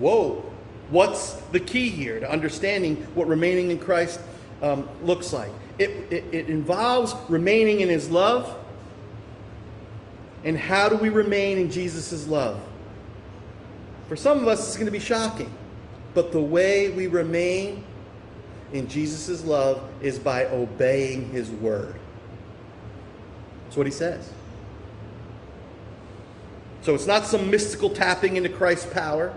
Whoa. 0.00 0.44
What's 0.90 1.34
the 1.52 1.60
key 1.60 1.90
here 1.90 2.18
to 2.20 2.30
understanding 2.30 2.96
what 3.14 3.28
remaining 3.28 3.70
in 3.70 3.78
Christ 3.78 4.20
um, 4.62 4.88
looks 5.02 5.32
like? 5.32 5.50
It, 5.78 5.90
it, 6.10 6.24
it 6.32 6.48
involves 6.48 7.14
remaining 7.28 7.80
in 7.80 7.88
his 7.88 8.10
love. 8.10 8.54
And 10.44 10.56
how 10.56 10.88
do 10.88 10.96
we 10.96 11.08
remain 11.08 11.58
in 11.58 11.70
Jesus' 11.70 12.26
love? 12.26 12.60
For 14.08 14.16
some 14.16 14.38
of 14.38 14.48
us, 14.48 14.66
it's 14.66 14.76
going 14.76 14.86
to 14.86 14.92
be 14.92 14.98
shocking. 14.98 15.52
But 16.14 16.32
the 16.32 16.40
way 16.40 16.90
we 16.90 17.06
remain 17.06 17.84
in 18.72 18.88
Jesus' 18.88 19.44
love 19.44 19.82
is 20.00 20.18
by 20.18 20.46
obeying 20.46 21.28
his 21.30 21.50
word. 21.50 21.94
That's 23.64 23.76
what 23.76 23.86
he 23.86 23.92
says. 23.92 24.32
So 26.80 26.94
it's 26.94 27.06
not 27.06 27.26
some 27.26 27.50
mystical 27.50 27.90
tapping 27.90 28.36
into 28.36 28.48
Christ's 28.48 28.90
power 28.92 29.34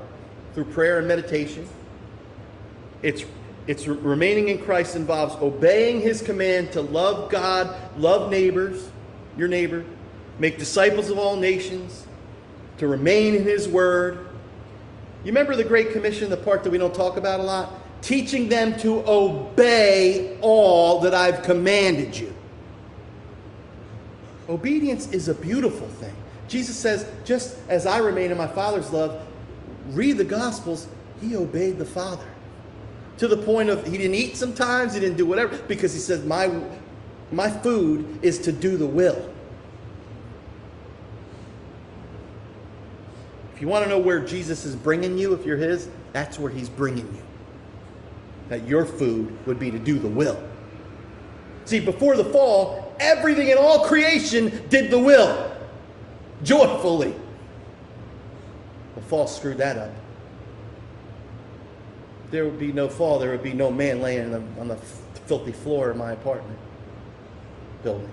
through 0.53 0.65
prayer 0.65 0.99
and 0.99 1.07
meditation. 1.07 1.67
It's 3.01 3.23
It's 3.67 3.87
remaining 3.87 4.49
in 4.49 4.57
Christ 4.57 4.95
involves 4.95 5.35
obeying 5.35 6.01
his 6.01 6.21
command 6.21 6.71
to 6.73 6.81
love 6.81 7.29
God, 7.29 7.75
love 7.97 8.31
neighbors, 8.31 8.89
your 9.37 9.47
neighbor, 9.47 9.85
make 10.39 10.57
disciples 10.57 11.09
of 11.09 11.19
all 11.19 11.35
nations, 11.37 12.07
to 12.79 12.87
remain 12.87 13.35
in 13.35 13.43
his 13.43 13.67
word. 13.67 14.27
You 15.23 15.31
remember 15.31 15.55
the 15.55 15.63
Great 15.63 15.91
Commission, 15.93 16.29
the 16.31 16.37
part 16.37 16.63
that 16.63 16.71
we 16.71 16.79
don't 16.79 16.93
talk 16.93 17.17
about 17.17 17.39
a 17.39 17.43
lot? 17.43 17.71
Teaching 18.01 18.49
them 18.49 18.75
to 18.79 19.07
obey 19.07 20.37
all 20.41 21.01
that 21.01 21.13
I've 21.13 21.43
commanded 21.43 22.17
you. 22.17 22.33
Obedience 24.49 25.07
is 25.11 25.27
a 25.27 25.35
beautiful 25.35 25.87
thing. 25.87 26.15
Jesus 26.47 26.75
says, 26.75 27.05
just 27.23 27.55
as 27.69 27.85
I 27.85 27.99
remain 27.99 28.31
in 28.31 28.37
my 28.37 28.47
Father's 28.47 28.91
love, 28.91 29.21
read 29.89 30.17
the 30.17 30.23
Gospels, 30.23 30.87
he 31.21 31.35
obeyed 31.35 31.77
the 31.77 31.85
Father. 31.85 32.25
To 33.17 33.27
the 33.27 33.37
point 33.37 33.69
of 33.69 33.85
he 33.85 33.97
didn't 33.97 34.15
eat 34.15 34.35
sometimes, 34.35 34.93
he 34.93 34.99
didn't 34.99 35.17
do 35.17 35.25
whatever, 35.25 35.57
because 35.67 35.93
he 35.93 35.99
says, 35.99 36.25
My, 36.25 36.51
my 37.31 37.49
food 37.49 38.19
is 38.21 38.39
to 38.39 38.51
do 38.51 38.77
the 38.77 38.87
will. 38.87 39.31
If 43.53 43.61
you 43.61 43.67
want 43.67 43.83
to 43.83 43.89
know 43.89 43.99
where 43.99 44.19
Jesus 44.19 44.65
is 44.65 44.75
bringing 44.75 45.17
you, 45.17 45.33
if 45.33 45.45
you're 45.45 45.57
his, 45.57 45.87
that's 46.13 46.39
where 46.39 46.51
he's 46.51 46.69
bringing 46.69 47.05
you. 47.13 47.21
That 48.49 48.67
your 48.67 48.85
food 48.85 49.37
would 49.45 49.59
be 49.59 49.69
to 49.69 49.77
do 49.77 49.99
the 49.99 50.07
will. 50.07 50.41
See, 51.65 51.79
before 51.79 52.17
the 52.17 52.25
fall, 52.25 52.95
everything 52.99 53.49
in 53.49 53.57
all 53.57 53.85
creation 53.85 54.67
did 54.69 54.89
the 54.89 54.99
will 54.99 55.51
joyfully. 56.43 57.13
The 58.95 59.01
fall 59.01 59.27
screwed 59.27 59.57
that 59.57 59.77
up. 59.77 59.91
There 62.29 62.45
would 62.45 62.59
be 62.59 62.71
no 62.71 62.87
fall, 62.87 63.19
there 63.19 63.31
would 63.31 63.43
be 63.43 63.53
no 63.53 63.71
man 63.71 64.01
laying 64.01 64.25
on 64.25 64.31
the, 64.31 64.61
on 64.61 64.67
the 64.67 64.77
filthy 65.27 65.51
floor 65.51 65.91
of 65.91 65.97
my 65.97 66.11
apartment 66.13 66.59
building. 67.83 68.09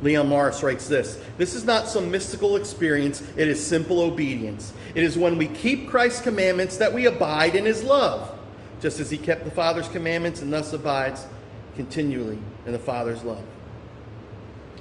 Leon 0.00 0.28
Morris 0.28 0.62
writes 0.62 0.86
this 0.86 1.20
This 1.38 1.54
is 1.54 1.64
not 1.64 1.88
some 1.88 2.10
mystical 2.10 2.56
experience, 2.56 3.22
it 3.36 3.48
is 3.48 3.64
simple 3.64 4.00
obedience. 4.00 4.72
It 4.94 5.02
is 5.02 5.18
when 5.18 5.38
we 5.38 5.48
keep 5.48 5.88
Christ's 5.88 6.20
commandments 6.20 6.76
that 6.76 6.92
we 6.92 7.06
abide 7.06 7.56
in 7.56 7.64
his 7.64 7.82
love, 7.82 8.38
just 8.80 9.00
as 9.00 9.10
he 9.10 9.18
kept 9.18 9.44
the 9.44 9.50
Father's 9.50 9.88
commandments 9.88 10.42
and 10.42 10.52
thus 10.52 10.72
abides 10.72 11.26
continually 11.74 12.38
in 12.66 12.72
the 12.72 12.78
Father's 12.78 13.22
love. 13.24 13.42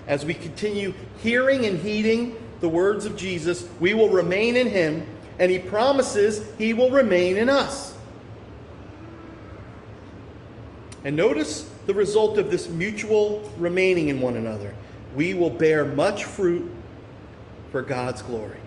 As 0.07 0.25
we 0.25 0.33
continue 0.33 0.93
hearing 1.21 1.65
and 1.65 1.77
heeding 1.79 2.35
the 2.61 2.69
words 2.69 3.05
of 3.05 3.15
Jesus, 3.15 3.67
we 3.79 3.93
will 3.93 4.09
remain 4.09 4.55
in 4.55 4.67
him, 4.67 5.05
and 5.37 5.51
he 5.51 5.59
promises 5.59 6.43
he 6.57 6.73
will 6.73 6.89
remain 6.89 7.37
in 7.37 7.49
us. 7.49 7.95
And 11.03 11.15
notice 11.15 11.69
the 11.85 11.93
result 11.93 12.37
of 12.37 12.49
this 12.49 12.67
mutual 12.67 13.49
remaining 13.57 14.09
in 14.09 14.19
one 14.19 14.35
another 14.35 14.73
we 15.15 15.33
will 15.33 15.49
bear 15.49 15.83
much 15.83 16.25
fruit 16.25 16.71
for 17.71 17.81
God's 17.81 18.21
glory. 18.21 18.59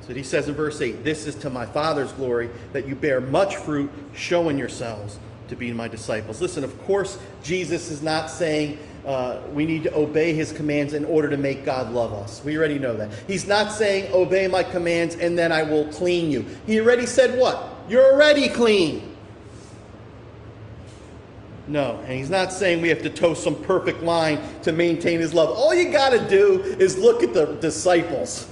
So 0.00 0.12
he 0.12 0.24
says 0.24 0.48
in 0.48 0.54
verse 0.54 0.80
8, 0.80 1.04
This 1.04 1.26
is 1.26 1.34
to 1.36 1.50
my 1.50 1.66
Father's 1.66 2.12
glory 2.12 2.50
that 2.72 2.86
you 2.86 2.94
bear 2.94 3.20
much 3.20 3.56
fruit, 3.56 3.90
showing 4.14 4.58
yourselves 4.58 5.18
to 5.48 5.56
be 5.56 5.72
my 5.72 5.86
disciples. 5.86 6.40
Listen, 6.40 6.64
of 6.64 6.76
course, 6.84 7.18
Jesus 7.42 7.90
is 7.90 8.02
not 8.02 8.28
saying 8.28 8.78
uh, 9.06 9.40
we 9.52 9.64
need 9.64 9.84
to 9.84 9.96
obey 9.96 10.34
his 10.34 10.52
commands 10.52 10.92
in 10.92 11.04
order 11.04 11.30
to 11.30 11.36
make 11.36 11.64
God 11.64 11.92
love 11.92 12.12
us. 12.12 12.42
We 12.44 12.58
already 12.58 12.78
know 12.78 12.96
that. 12.96 13.10
He's 13.28 13.46
not 13.46 13.70
saying, 13.70 14.12
Obey 14.12 14.48
my 14.48 14.64
commands 14.64 15.14
and 15.14 15.38
then 15.38 15.52
I 15.52 15.62
will 15.62 15.86
clean 15.92 16.30
you. 16.30 16.44
He 16.66 16.80
already 16.80 17.06
said 17.06 17.38
what? 17.38 17.68
You're 17.88 18.12
already 18.12 18.48
clean. 18.48 19.16
No, 21.68 22.00
and 22.04 22.12
he's 22.12 22.30
not 22.30 22.52
saying 22.52 22.80
we 22.80 22.88
have 22.88 23.02
to 23.02 23.10
toe 23.10 23.34
some 23.34 23.54
perfect 23.62 24.02
line 24.02 24.40
to 24.62 24.72
maintain 24.72 25.20
his 25.20 25.32
love. 25.32 25.50
All 25.50 25.74
you 25.74 25.90
got 25.90 26.10
to 26.10 26.28
do 26.28 26.60
is 26.62 26.98
look 26.98 27.22
at 27.22 27.32
the 27.32 27.54
disciples. 27.60 28.48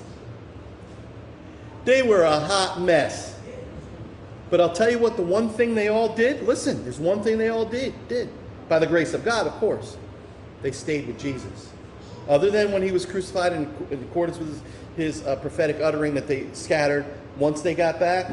They 1.84 2.02
were 2.02 2.22
a 2.22 2.38
hot 2.38 2.80
mess. 2.80 3.38
But 4.50 4.60
I'll 4.60 4.72
tell 4.72 4.90
you 4.90 4.98
what, 4.98 5.16
the 5.16 5.22
one 5.22 5.48
thing 5.48 5.74
they 5.74 5.88
all 5.88 6.14
did, 6.14 6.42
listen, 6.44 6.82
there's 6.84 7.00
one 7.00 7.22
thing 7.22 7.38
they 7.38 7.48
all 7.48 7.64
did, 7.64 7.92
did. 8.08 8.28
By 8.68 8.78
the 8.78 8.86
grace 8.86 9.14
of 9.14 9.24
God, 9.24 9.46
of 9.46 9.52
course. 9.54 9.96
They 10.64 10.72
stayed 10.72 11.06
with 11.06 11.18
Jesus. 11.20 11.68
Other 12.26 12.50
than 12.50 12.72
when 12.72 12.80
he 12.80 12.90
was 12.90 13.04
crucified 13.04 13.52
in, 13.52 13.70
in 13.90 14.02
accordance 14.02 14.38
with 14.38 14.48
his, 14.48 15.18
his 15.18 15.26
uh, 15.26 15.36
prophetic 15.36 15.78
uttering 15.82 16.14
that 16.14 16.26
they 16.26 16.46
scattered, 16.54 17.04
once 17.36 17.60
they 17.60 17.74
got 17.74 18.00
back, 18.00 18.32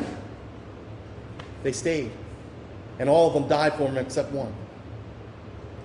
they 1.62 1.74
stayed. 1.74 2.10
And 3.00 3.10
all 3.10 3.28
of 3.28 3.34
them 3.34 3.50
died 3.50 3.74
for 3.74 3.84
him 3.84 3.98
except 3.98 4.32
one. 4.32 4.54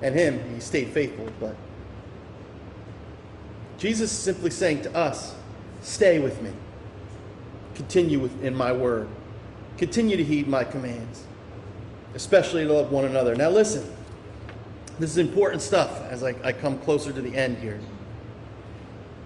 And 0.02 0.14
him, 0.14 0.54
he 0.54 0.61
stayed 0.61 0.90
faithful, 0.90 1.28
but 1.40 1.56
Jesus 3.76 4.12
is 4.12 4.16
simply 4.16 4.50
saying 4.50 4.82
to 4.82 4.96
us, 4.96 5.35
stay 5.82 6.20
with 6.20 6.40
me. 6.42 6.52
Continue 7.74 8.20
with, 8.20 8.44
in 8.44 8.54
my 8.54 8.70
word. 8.70 9.09
Continue 9.78 10.16
to 10.16 10.22
heed 10.22 10.46
my 10.46 10.62
commands, 10.62 11.24
especially 12.14 12.64
to 12.64 12.72
love 12.72 12.92
one 12.92 13.04
another. 13.04 13.35
Now 13.35 13.50
listen, 13.50 13.92
this 14.98 15.11
is 15.11 15.18
important 15.18 15.62
stuff 15.62 16.02
as 16.11 16.22
I, 16.22 16.35
I 16.42 16.52
come 16.52 16.78
closer 16.78 17.12
to 17.12 17.20
the 17.20 17.37
end 17.37 17.59
here. 17.59 17.78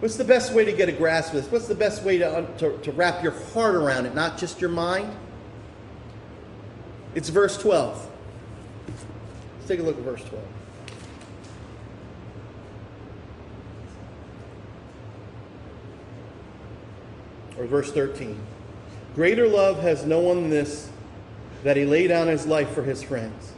What's 0.01 0.17
the 0.17 0.25
best 0.25 0.55
way 0.55 0.65
to 0.65 0.73
get 0.73 0.89
a 0.89 0.93
grasp 0.93 1.35
of 1.35 1.43
this? 1.43 1.53
What's 1.53 1.69
the 1.69 1.75
best 1.75 2.03
way 2.03 2.19
to, 2.19 2.47
to, 2.59 2.79
to 2.79 2.93
wrap 2.93 3.23
your 3.23 3.33
heart 3.53 3.75
around 3.75 4.07
it, 4.07 4.15
not 4.15 4.39
just 4.39 4.61
your 4.61 4.71
mind? 4.71 5.15
It's 7.15 7.29
verse 7.29 7.59
12. 7.59 8.11
Let's 8.89 9.69
take 9.69 9.81
a 9.81 9.83
look 9.83 9.99
at 9.99 10.05
verse 10.05 10.25
12. 10.25 10.43
or 17.61 17.67
verse 17.67 17.93
13. 17.93 18.41
Greater 19.15 19.47
love 19.47 19.81
has 19.83 20.07
no 20.07 20.19
one 20.19 20.43
than 20.43 20.51
this, 20.51 20.89
that 21.63 21.77
he 21.77 21.85
lay 21.85 22.07
down 22.07 22.27
his 22.27 22.47
life 22.47 22.71
for 22.71 22.83
his 22.83 23.03
friends. 23.03 23.53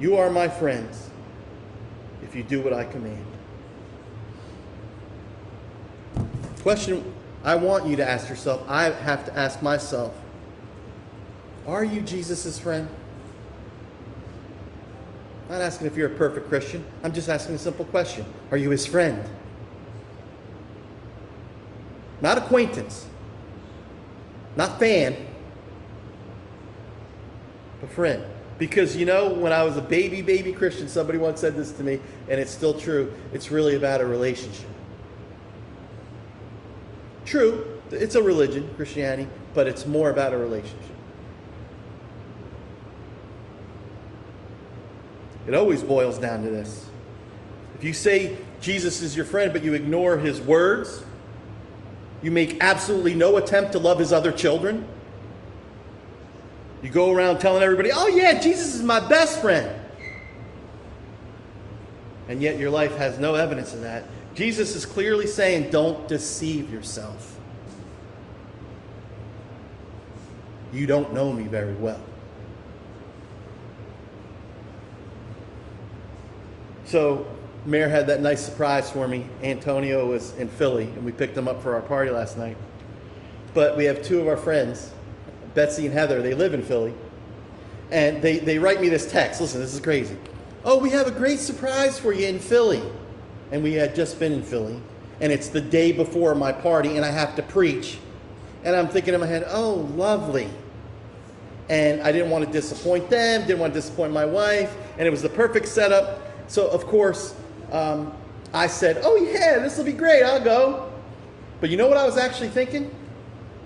You 0.00 0.16
are 0.16 0.30
my 0.30 0.48
friends 0.48 1.10
if 2.22 2.34
you 2.34 2.42
do 2.42 2.62
what 2.62 2.72
I 2.72 2.84
command. 2.84 3.24
Question 6.62 7.12
I 7.44 7.54
want 7.56 7.86
you 7.86 7.96
to 7.96 8.08
ask 8.08 8.28
yourself, 8.28 8.62
I 8.66 8.84
have 8.84 9.26
to 9.26 9.36
ask 9.36 9.62
myself, 9.62 10.14
are 11.66 11.84
you 11.84 12.00
Jesus' 12.00 12.58
friend? 12.58 12.88
I'm 15.48 15.58
not 15.58 15.60
asking 15.62 15.86
if 15.86 15.96
you're 15.96 16.12
a 16.12 16.16
perfect 16.16 16.48
Christian. 16.48 16.84
I'm 17.02 17.12
just 17.12 17.28
asking 17.28 17.56
a 17.56 17.58
simple 17.58 17.84
question. 17.84 18.24
Are 18.50 18.56
you 18.56 18.70
his 18.70 18.86
friend? 18.86 19.22
Not 22.22 22.38
acquaintance. 22.38 23.06
Not 24.56 24.78
fan. 24.78 25.16
But 27.80 27.90
friend. 27.90 28.24
Because 28.60 28.94
you 28.94 29.06
know, 29.06 29.30
when 29.30 29.54
I 29.54 29.62
was 29.62 29.78
a 29.78 29.82
baby, 29.82 30.20
baby 30.20 30.52
Christian, 30.52 30.86
somebody 30.86 31.16
once 31.16 31.40
said 31.40 31.56
this 31.56 31.72
to 31.72 31.82
me, 31.82 31.98
and 32.28 32.38
it's 32.38 32.50
still 32.50 32.74
true. 32.74 33.10
It's 33.32 33.50
really 33.50 33.74
about 33.74 34.02
a 34.02 34.06
relationship. 34.06 34.68
True, 37.24 37.80
it's 37.90 38.16
a 38.16 38.22
religion, 38.22 38.68
Christianity, 38.76 39.30
but 39.54 39.66
it's 39.66 39.86
more 39.86 40.10
about 40.10 40.34
a 40.34 40.36
relationship. 40.36 40.78
It 45.46 45.54
always 45.54 45.82
boils 45.82 46.18
down 46.18 46.42
to 46.44 46.50
this. 46.50 46.86
If 47.76 47.82
you 47.82 47.94
say 47.94 48.36
Jesus 48.60 49.00
is 49.00 49.16
your 49.16 49.24
friend, 49.24 49.54
but 49.54 49.64
you 49.64 49.72
ignore 49.72 50.18
his 50.18 50.38
words, 50.38 51.02
you 52.22 52.30
make 52.30 52.58
absolutely 52.60 53.14
no 53.14 53.38
attempt 53.38 53.72
to 53.72 53.78
love 53.78 53.98
his 53.98 54.12
other 54.12 54.32
children. 54.32 54.86
You 56.82 56.90
go 56.90 57.12
around 57.12 57.38
telling 57.40 57.62
everybody, 57.62 57.90
oh, 57.92 58.08
yeah, 58.08 58.40
Jesus 58.40 58.74
is 58.74 58.82
my 58.82 59.06
best 59.06 59.40
friend. 59.40 59.70
And 62.28 62.40
yet 62.40 62.58
your 62.58 62.70
life 62.70 62.96
has 62.96 63.18
no 63.18 63.34
evidence 63.34 63.74
of 63.74 63.80
that. 63.82 64.04
Jesus 64.34 64.74
is 64.76 64.86
clearly 64.86 65.26
saying, 65.26 65.70
don't 65.70 66.06
deceive 66.08 66.72
yourself. 66.72 67.38
You 70.72 70.86
don't 70.86 71.12
know 71.12 71.32
me 71.32 71.44
very 71.44 71.74
well. 71.74 72.00
So 76.84 77.26
Mary 77.66 77.90
had 77.90 78.06
that 78.06 78.20
nice 78.20 78.44
surprise 78.44 78.90
for 78.90 79.06
me. 79.06 79.26
Antonio 79.42 80.06
was 80.06 80.34
in 80.36 80.48
Philly, 80.48 80.84
and 80.84 81.04
we 81.04 81.12
picked 81.12 81.36
him 81.36 81.46
up 81.46 81.62
for 81.62 81.74
our 81.74 81.82
party 81.82 82.10
last 82.10 82.38
night. 82.38 82.56
But 83.52 83.76
we 83.76 83.84
have 83.84 84.02
two 84.02 84.20
of 84.20 84.28
our 84.28 84.36
friends, 84.36 84.92
Betsy 85.54 85.86
and 85.86 85.94
Heather. 85.94 86.22
They 86.22 86.34
live 86.34 86.54
in 86.54 86.62
Philly. 86.62 86.94
And 87.90 88.22
they, 88.22 88.38
they 88.38 88.58
write 88.58 88.80
me 88.80 88.88
this 88.88 89.10
text. 89.10 89.40
Listen, 89.40 89.60
this 89.60 89.74
is 89.74 89.80
crazy. 89.80 90.16
Oh, 90.64 90.78
we 90.78 90.90
have 90.90 91.06
a 91.06 91.10
great 91.10 91.40
surprise 91.40 91.98
for 91.98 92.12
you 92.12 92.28
in 92.28 92.38
Philly. 92.38 92.82
And 93.50 93.62
we 93.62 93.74
had 93.74 93.94
just 93.94 94.18
been 94.18 94.32
in 94.32 94.42
Philly. 94.42 94.80
And 95.20 95.32
it's 95.32 95.48
the 95.48 95.60
day 95.60 95.92
before 95.92 96.34
my 96.34 96.52
party, 96.52 96.96
and 96.96 97.04
I 97.04 97.10
have 97.10 97.34
to 97.36 97.42
preach. 97.42 97.98
And 98.64 98.76
I'm 98.76 98.88
thinking 98.88 99.14
in 99.14 99.20
my 99.20 99.26
head, 99.26 99.44
oh, 99.48 99.74
lovely. 99.96 100.48
And 101.68 102.00
I 102.02 102.10
didn't 102.12 102.30
want 102.30 102.44
to 102.44 102.50
disappoint 102.50 103.10
them, 103.10 103.42
didn't 103.46 103.60
want 103.60 103.72
to 103.72 103.78
disappoint 103.78 104.12
my 104.12 104.24
wife, 104.24 104.74
and 104.98 105.06
it 105.06 105.10
was 105.10 105.22
the 105.22 105.28
perfect 105.28 105.68
setup. 105.68 106.20
So, 106.48 106.68
of 106.68 106.86
course, 106.86 107.34
um, 107.70 108.12
I 108.52 108.66
said, 108.66 109.02
oh, 109.04 109.16
yeah, 109.16 109.58
this 109.60 109.78
will 109.78 109.84
be 109.84 109.92
great, 109.92 110.24
I'll 110.24 110.42
go. 110.42 110.92
But 111.60 111.70
you 111.70 111.76
know 111.76 111.86
what 111.86 111.96
I 111.96 112.04
was 112.04 112.16
actually 112.16 112.48
thinking? 112.48 112.90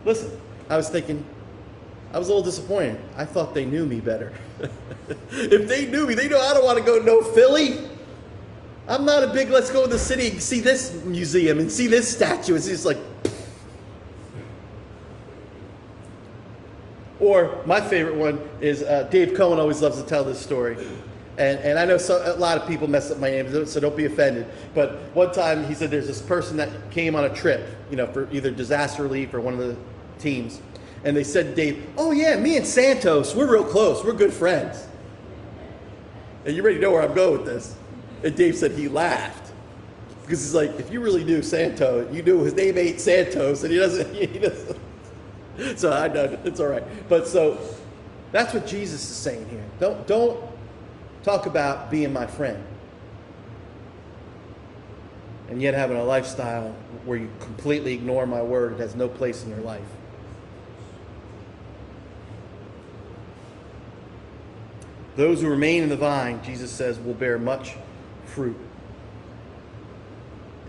Listen, 0.04 0.38
I 0.68 0.76
was 0.76 0.90
thinking, 0.90 1.24
I 2.14 2.18
was 2.18 2.28
a 2.28 2.30
little 2.30 2.44
disappointed. 2.44 3.00
I 3.16 3.24
thought 3.24 3.54
they 3.54 3.64
knew 3.64 3.86
me 3.86 3.98
better. 3.98 4.32
if 5.32 5.68
they 5.68 5.86
knew 5.86 6.06
me, 6.06 6.14
they 6.14 6.28
know 6.28 6.40
I 6.40 6.54
don't 6.54 6.64
want 6.64 6.78
to 6.78 6.84
go 6.84 7.00
no 7.00 7.20
Philly. 7.22 7.90
I'm 8.86 9.04
not 9.04 9.24
a 9.24 9.26
big 9.26 9.50
let's 9.50 9.70
go 9.70 9.82
to 9.82 9.90
the 9.90 9.98
city 9.98 10.28
and 10.28 10.40
see 10.40 10.60
this 10.60 10.94
museum 11.04 11.58
and 11.58 11.72
see 11.72 11.88
this 11.88 12.08
statue. 12.08 12.54
It's 12.54 12.68
just 12.68 12.84
like 12.84 12.98
Or 17.18 17.62
my 17.64 17.80
favorite 17.80 18.16
one 18.16 18.38
is 18.60 18.82
uh, 18.82 19.04
Dave 19.04 19.34
Cohen 19.34 19.58
always 19.58 19.80
loves 19.80 20.00
to 20.00 20.06
tell 20.06 20.24
this 20.24 20.38
story. 20.38 20.76
And, 21.36 21.58
and 21.60 21.78
I 21.78 21.84
know 21.84 21.96
so, 21.96 22.22
a 22.24 22.38
lot 22.38 22.58
of 22.58 22.68
people 22.68 22.86
mess 22.86 23.10
up 23.10 23.18
my 23.18 23.30
name, 23.30 23.66
so 23.66 23.80
don't 23.80 23.96
be 23.96 24.04
offended. 24.04 24.46
But 24.74 25.00
one 25.14 25.32
time 25.32 25.64
he 25.64 25.74
said 25.74 25.90
there's 25.90 26.06
this 26.06 26.22
person 26.22 26.56
that 26.58 26.68
came 26.90 27.16
on 27.16 27.24
a 27.24 27.34
trip, 27.34 27.66
you 27.90 27.96
know, 27.96 28.06
for 28.06 28.28
either 28.30 28.50
disaster 28.50 29.02
relief 29.02 29.34
or 29.34 29.40
one 29.40 29.54
of 29.54 29.60
the 29.60 29.76
teams. 30.18 30.60
And 31.04 31.16
they 31.16 31.24
said 31.24 31.54
Dave, 31.54 31.86
Oh, 31.96 32.12
yeah, 32.12 32.36
me 32.36 32.56
and 32.56 32.66
Santos, 32.66 33.34
we're 33.34 33.50
real 33.50 33.64
close. 33.64 34.04
We're 34.04 34.12
good 34.12 34.32
friends. 34.32 34.86
And 36.44 36.54
you 36.56 36.62
already 36.62 36.78
know 36.78 36.92
where 36.92 37.02
I'm 37.02 37.14
going 37.14 37.38
with 37.38 37.46
this. 37.46 37.76
And 38.22 38.34
Dave 38.34 38.56
said 38.56 38.72
he 38.72 38.88
laughed. 38.88 39.52
Because 40.22 40.42
he's 40.42 40.54
like, 40.54 40.70
if 40.80 40.90
you 40.90 41.00
really 41.00 41.24
knew 41.24 41.42
Santos, 41.42 42.14
you 42.14 42.22
knew 42.22 42.40
his 42.44 42.54
name 42.54 42.78
ain't 42.78 42.98
Santos, 42.98 43.62
and 43.62 43.70
he 43.70 43.78
doesn't, 43.78 44.14
he 44.14 44.38
doesn't 44.38 44.78
so 45.76 45.92
I 45.92 46.08
know 46.08 46.38
it's 46.44 46.60
all 46.60 46.66
right. 46.66 46.84
But 47.08 47.26
so 47.26 47.58
that's 48.32 48.52
what 48.52 48.66
Jesus 48.66 49.02
is 49.02 49.16
saying 49.16 49.48
here. 49.48 49.64
Don't 49.78 50.06
don't 50.06 50.42
talk 51.22 51.46
about 51.46 51.90
being 51.90 52.12
my 52.12 52.26
friend. 52.26 52.62
And 55.48 55.60
yet 55.60 55.74
having 55.74 55.96
a 55.96 56.04
lifestyle 56.04 56.74
where 57.04 57.18
you 57.18 57.30
completely 57.38 57.92
ignore 57.92 58.26
my 58.26 58.42
word, 58.42 58.72
it 58.72 58.80
has 58.80 58.94
no 58.94 59.08
place 59.08 59.44
in 59.44 59.50
your 59.50 59.60
life. 59.60 59.82
Those 65.16 65.40
who 65.40 65.48
remain 65.48 65.84
in 65.84 65.88
the 65.88 65.96
vine, 65.96 66.42
Jesus 66.42 66.70
says, 66.70 66.98
will 66.98 67.14
bear 67.14 67.38
much 67.38 67.74
fruit 68.26 68.56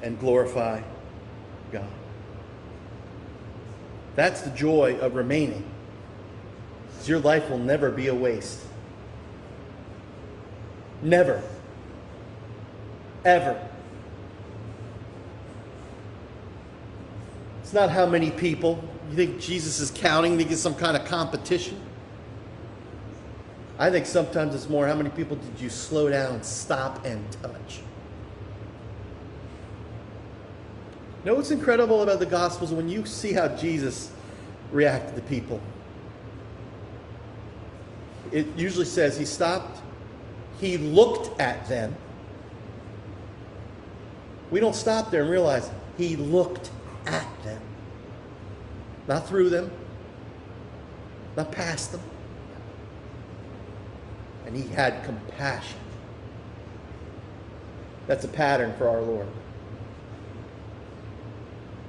and 0.04 0.20
glorify 0.20 0.82
God. 1.72 1.88
That's 4.16 4.42
the 4.42 4.52
joy 4.52 4.98
of 5.00 5.16
remaining. 5.16 5.66
Your 7.06 7.20
life 7.20 7.50
will 7.50 7.60
never 7.60 7.92
be 7.92 8.08
a 8.08 8.16
waste. 8.16 8.62
Never. 11.04 11.42
Ever. 13.24 13.68
It's 17.62 17.74
not 17.74 17.92
how 17.92 18.08
many 18.08 18.32
people. 18.32 18.84
You 19.10 19.16
think 19.16 19.40
Jesus 19.40 19.80
is 19.80 19.92
counting? 19.92 20.32
You 20.32 20.38
think 20.40 20.52
it's 20.52 20.62
some 20.62 20.76
kind 20.76 20.98
of 20.98 21.06
competition? 21.06 21.80
I 23.78 23.90
think 23.90 24.06
sometimes 24.06 24.56
it's 24.56 24.70
more 24.70 24.88
how 24.88 24.96
many 24.96 25.10
people 25.10 25.36
did 25.36 25.60
you 25.60 25.70
slow 25.70 26.10
down, 26.10 26.44
stop, 26.44 27.06
and 27.06 27.30
touch? 27.42 27.82
You 31.24 31.32
know 31.32 31.36
what's 31.36 31.52
incredible 31.52 32.02
about 32.02 32.20
the 32.20 32.26
Gospels 32.26 32.72
when 32.72 32.88
you 32.88 33.06
see 33.06 33.34
how 33.34 33.50
Jesus 33.50 34.12
reacted 34.72 35.16
to 35.16 35.22
people? 35.24 35.60
It 38.32 38.48
usually 38.56 38.86
says 38.86 39.18
he 39.18 39.26
stopped, 39.26 39.82
he 40.60 40.78
looked 40.78 41.40
at 41.42 41.68
them. 41.68 41.96
We 44.52 44.60
don't 44.60 44.76
stop 44.76 45.12
there 45.12 45.24
and 45.24 45.30
realize 45.30 45.70
he 45.98 46.16
looked 46.16 46.70
at 47.08 47.28
them, 47.44 47.62
not 49.08 49.28
through 49.28 49.50
them, 49.50 49.70
not 51.36 51.52
past 51.52 51.92
them. 51.92 52.02
And 54.46 54.56
he 54.56 54.68
had 54.74 55.04
compassion. 55.04 55.80
That's 58.08 58.24
a 58.24 58.28
pattern 58.28 58.74
for 58.78 58.88
our 58.88 59.02
Lord. 59.02 59.28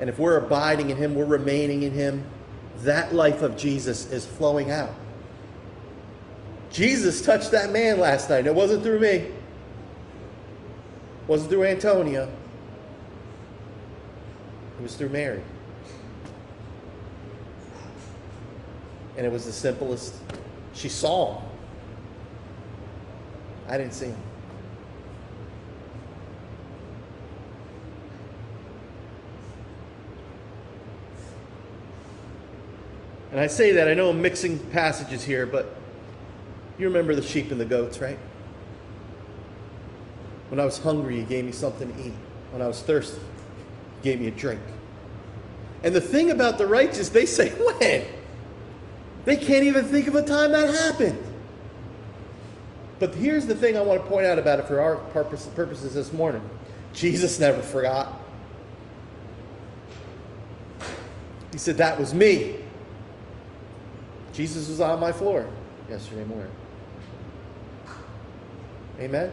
And 0.00 0.10
if 0.10 0.18
we're 0.18 0.36
abiding 0.38 0.90
in 0.90 0.96
Him, 0.96 1.14
we're 1.14 1.24
remaining 1.24 1.82
in 1.82 1.92
Him, 1.92 2.24
that 2.78 3.14
life 3.14 3.42
of 3.42 3.56
Jesus 3.56 4.10
is 4.12 4.26
flowing 4.26 4.70
out. 4.70 4.92
Jesus 6.70 7.22
touched 7.22 7.52
that 7.52 7.70
man 7.70 7.98
last 7.98 8.28
night. 8.28 8.46
It 8.46 8.54
wasn't 8.54 8.82
through 8.82 9.00
me, 9.00 9.08
it 9.08 9.32
wasn't 11.26 11.50
through 11.50 11.64
Antonia, 11.64 12.28
it 14.78 14.82
was 14.82 14.94
through 14.96 15.08
Mary. 15.08 15.42
And 19.16 19.24
it 19.24 19.32
was 19.32 19.46
the 19.46 19.52
simplest. 19.52 20.14
She 20.74 20.90
saw 20.90 21.38
him. 21.38 21.45
I 23.68 23.78
didn't 23.78 23.94
see 23.94 24.06
him. 24.06 24.22
And 33.32 33.40
I 33.40 33.48
say 33.48 33.72
that, 33.72 33.88
I 33.88 33.94
know 33.94 34.10
I'm 34.10 34.22
mixing 34.22 34.58
passages 34.70 35.22
here, 35.22 35.44
but 35.44 35.76
you 36.78 36.86
remember 36.86 37.14
the 37.14 37.22
sheep 37.22 37.50
and 37.50 37.60
the 37.60 37.64
goats, 37.64 37.98
right? 38.00 38.18
When 40.48 40.60
I 40.60 40.64
was 40.64 40.78
hungry, 40.78 41.18
you 41.18 41.24
gave 41.24 41.44
me 41.44 41.52
something 41.52 41.92
to 41.92 42.06
eat. 42.06 42.14
When 42.50 42.62
I 42.62 42.66
was 42.66 42.80
thirsty, 42.80 43.18
you 43.18 44.02
gave 44.02 44.20
me 44.20 44.28
a 44.28 44.30
drink. 44.30 44.60
And 45.82 45.94
the 45.94 46.00
thing 46.00 46.30
about 46.30 46.56
the 46.56 46.66
righteous, 46.66 47.08
they 47.08 47.26
say, 47.26 47.50
when? 47.80 48.04
They 49.24 49.36
can't 49.36 49.64
even 49.64 49.84
think 49.84 50.06
of 50.06 50.14
a 50.14 50.22
time 50.22 50.52
that 50.52 50.72
happened. 50.74 51.25
But 52.98 53.14
here's 53.14 53.46
the 53.46 53.54
thing 53.54 53.76
I 53.76 53.82
want 53.82 54.02
to 54.02 54.08
point 54.08 54.26
out 54.26 54.38
about 54.38 54.58
it 54.58 54.66
for 54.66 54.80
our 54.80 54.96
purposes 54.96 55.94
this 55.94 56.12
morning 56.12 56.42
Jesus 56.92 57.38
never 57.38 57.60
forgot. 57.60 58.20
He 61.52 61.58
said, 61.58 61.76
That 61.78 61.98
was 61.98 62.14
me. 62.14 62.56
Jesus 64.32 64.68
was 64.68 64.80
on 64.80 65.00
my 65.00 65.12
floor 65.12 65.48
yesterday 65.88 66.24
morning. 66.24 66.52
Amen? 68.98 69.32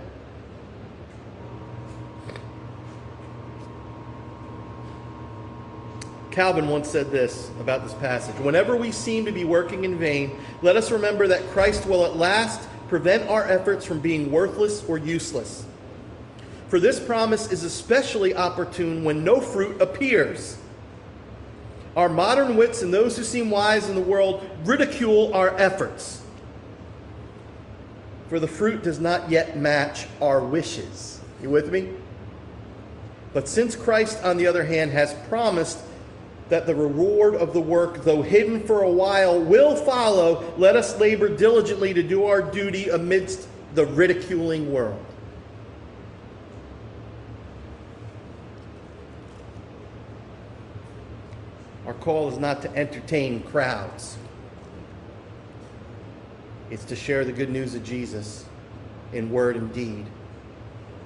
Calvin 6.31 6.67
once 6.67 6.89
said 6.89 7.11
this 7.11 7.51
about 7.59 7.83
this 7.83 7.93
passage 7.95 8.35
Whenever 8.37 8.75
we 8.75 8.91
seem 8.91 9.25
to 9.25 9.31
be 9.31 9.45
working 9.45 9.85
in 9.85 9.97
vain, 9.99 10.37
let 10.61 10.75
us 10.75 10.91
remember 10.91 11.27
that 11.27 11.47
Christ 11.51 11.85
will 11.85 12.05
at 12.05 12.17
last 12.17 12.67
prevent 12.87 13.29
our 13.29 13.43
efforts 13.43 13.85
from 13.85 13.99
being 13.99 14.31
worthless 14.31 14.83
or 14.87 14.97
useless. 14.97 15.65
For 16.67 16.79
this 16.79 16.99
promise 16.99 17.51
is 17.51 17.63
especially 17.63 18.35
opportune 18.35 19.03
when 19.03 19.23
no 19.23 19.39
fruit 19.39 19.81
appears. 19.81 20.57
Our 21.95 22.09
modern 22.09 22.57
wits 22.57 22.81
and 22.81 22.93
those 22.93 23.15
who 23.15 23.23
seem 23.23 23.51
wise 23.51 23.87
in 23.87 23.95
the 23.95 24.01
world 24.01 24.49
ridicule 24.65 25.33
our 25.33 25.55
efforts. 25.59 26.23
For 28.29 28.39
the 28.39 28.47
fruit 28.47 28.81
does 28.81 28.99
not 28.99 29.29
yet 29.29 29.57
match 29.57 30.07
our 30.19 30.43
wishes. 30.43 31.21
You 31.41 31.51
with 31.51 31.71
me? 31.71 31.89
But 33.33 33.47
since 33.47 33.75
Christ, 33.75 34.23
on 34.23 34.37
the 34.37 34.47
other 34.47 34.63
hand, 34.63 34.91
has 34.91 35.13
promised 35.27 35.79
that 36.53 36.67
the 36.67 36.75
reward 36.75 37.33
of 37.33 37.51
the 37.51 37.59
work, 37.59 38.03
though 38.03 38.21
hidden 38.21 38.61
for 38.61 38.83
a 38.83 38.89
while, 38.89 39.41
will 39.41 39.75
follow, 39.75 40.53
let 40.55 40.75
us 40.75 40.99
labor 40.99 41.27
diligently 41.27 41.95
to 41.95 42.03
do 42.03 42.25
our 42.25 42.43
duty 42.43 42.89
amidst 42.89 43.47
the 43.73 43.87
ridiculing 43.87 44.71
world. 44.71 45.03
Our 51.87 51.95
call 51.95 52.29
is 52.29 52.37
not 52.37 52.61
to 52.61 52.75
entertain 52.75 53.41
crowds, 53.41 54.15
it's 56.69 56.85
to 56.85 56.95
share 56.95 57.25
the 57.25 57.33
good 57.33 57.49
news 57.49 57.73
of 57.73 57.83
Jesus 57.83 58.45
in 59.11 59.31
word 59.31 59.55
and 59.55 59.73
deed 59.73 60.05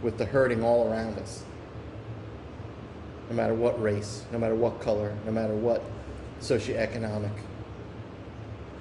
with 0.01 0.17
the 0.17 0.25
hurting 0.25 0.61
all 0.61 0.91
around 0.91 1.17
us 1.19 1.45
no 3.29 3.35
matter 3.35 3.53
what 3.53 3.81
race, 3.81 4.25
no 4.31 4.39
matter 4.39 4.55
what 4.55 4.79
color, 4.79 5.15
no 5.25 5.31
matter 5.31 5.53
what 5.53 5.83
socioeconomic 6.41 7.31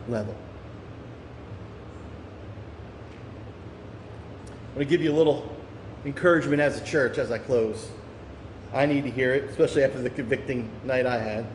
level. 0.09 0.35
I 4.49 4.79
want 4.79 4.79
to 4.81 4.85
give 4.85 5.03
you 5.03 5.11
a 5.11 5.17
little 5.17 5.57
encouragement 6.05 6.61
as 6.61 6.81
a 6.81 6.85
church 6.85 7.19
as 7.19 7.31
I 7.31 7.39
close. 7.39 7.91
I 8.73 8.87
need 8.87 9.05
to 9.05 9.11
hear 9.11 9.35
it, 9.35 9.45
especially 9.45 9.85
after 9.85 10.01
the 10.01 10.11
convicting 10.11 10.71
night 10.85 11.07
I 11.07 11.19
had. 11.19 11.47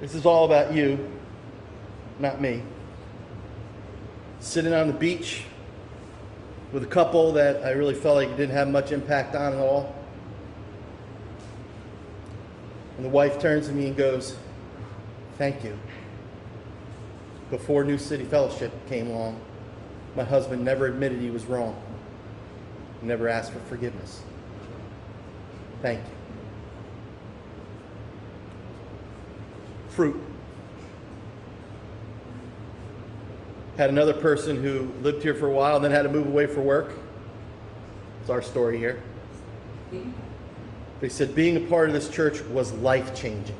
This 0.00 0.14
is 0.14 0.24
all 0.24 0.44
about 0.44 0.72
you, 0.72 1.10
not 2.18 2.40
me. 2.40 2.62
Sitting 4.40 4.72
on 4.72 4.86
the 4.86 4.92
beach 4.92 5.42
with 6.72 6.82
a 6.82 6.86
couple 6.86 7.32
that 7.32 7.64
I 7.64 7.70
really 7.70 7.94
felt 7.94 8.16
like 8.16 8.28
didn't 8.36 8.54
have 8.54 8.68
much 8.68 8.92
impact 8.92 9.34
on 9.34 9.54
at 9.54 9.58
all. 9.58 9.94
And 12.96 13.04
the 13.04 13.10
wife 13.10 13.40
turns 13.40 13.68
to 13.68 13.72
me 13.72 13.86
and 13.86 13.96
goes, 13.96 14.36
Thank 15.38 15.62
you. 15.62 15.78
Before 17.50 17.84
New 17.84 17.96
City 17.96 18.24
Fellowship 18.24 18.72
came 18.88 19.08
along, 19.08 19.40
my 20.16 20.24
husband 20.24 20.64
never 20.64 20.86
admitted 20.86 21.20
he 21.20 21.30
was 21.30 21.46
wrong, 21.46 21.80
he 23.00 23.06
never 23.06 23.28
asked 23.28 23.52
for 23.52 23.60
forgiveness. 23.60 24.22
Thank 25.80 26.00
you. 26.00 26.10
Fruit. 29.90 30.27
Had 33.78 33.90
another 33.90 34.12
person 34.12 34.60
who 34.60 34.92
lived 35.02 35.22
here 35.22 35.34
for 35.34 35.46
a 35.46 35.52
while 35.52 35.76
and 35.76 35.84
then 35.84 35.92
had 35.92 36.02
to 36.02 36.08
move 36.08 36.26
away 36.26 36.46
for 36.48 36.60
work. 36.60 36.92
It's 38.20 38.28
our 38.28 38.42
story 38.42 38.76
here. 38.76 39.00
They 41.00 41.08
said 41.08 41.32
being 41.32 41.56
a 41.56 41.60
part 41.60 41.88
of 41.88 41.94
this 41.94 42.10
church 42.10 42.42
was 42.46 42.72
life 42.72 43.14
changing. 43.14 43.54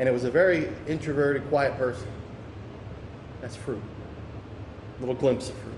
And 0.00 0.08
it 0.08 0.12
was 0.12 0.24
a 0.24 0.30
very 0.32 0.68
introverted, 0.88 1.48
quiet 1.48 1.78
person. 1.78 2.08
That's 3.40 3.54
fruit. 3.54 3.80
A 4.96 5.00
little 5.00 5.14
glimpse 5.14 5.48
of 5.48 5.54
fruit. 5.58 5.74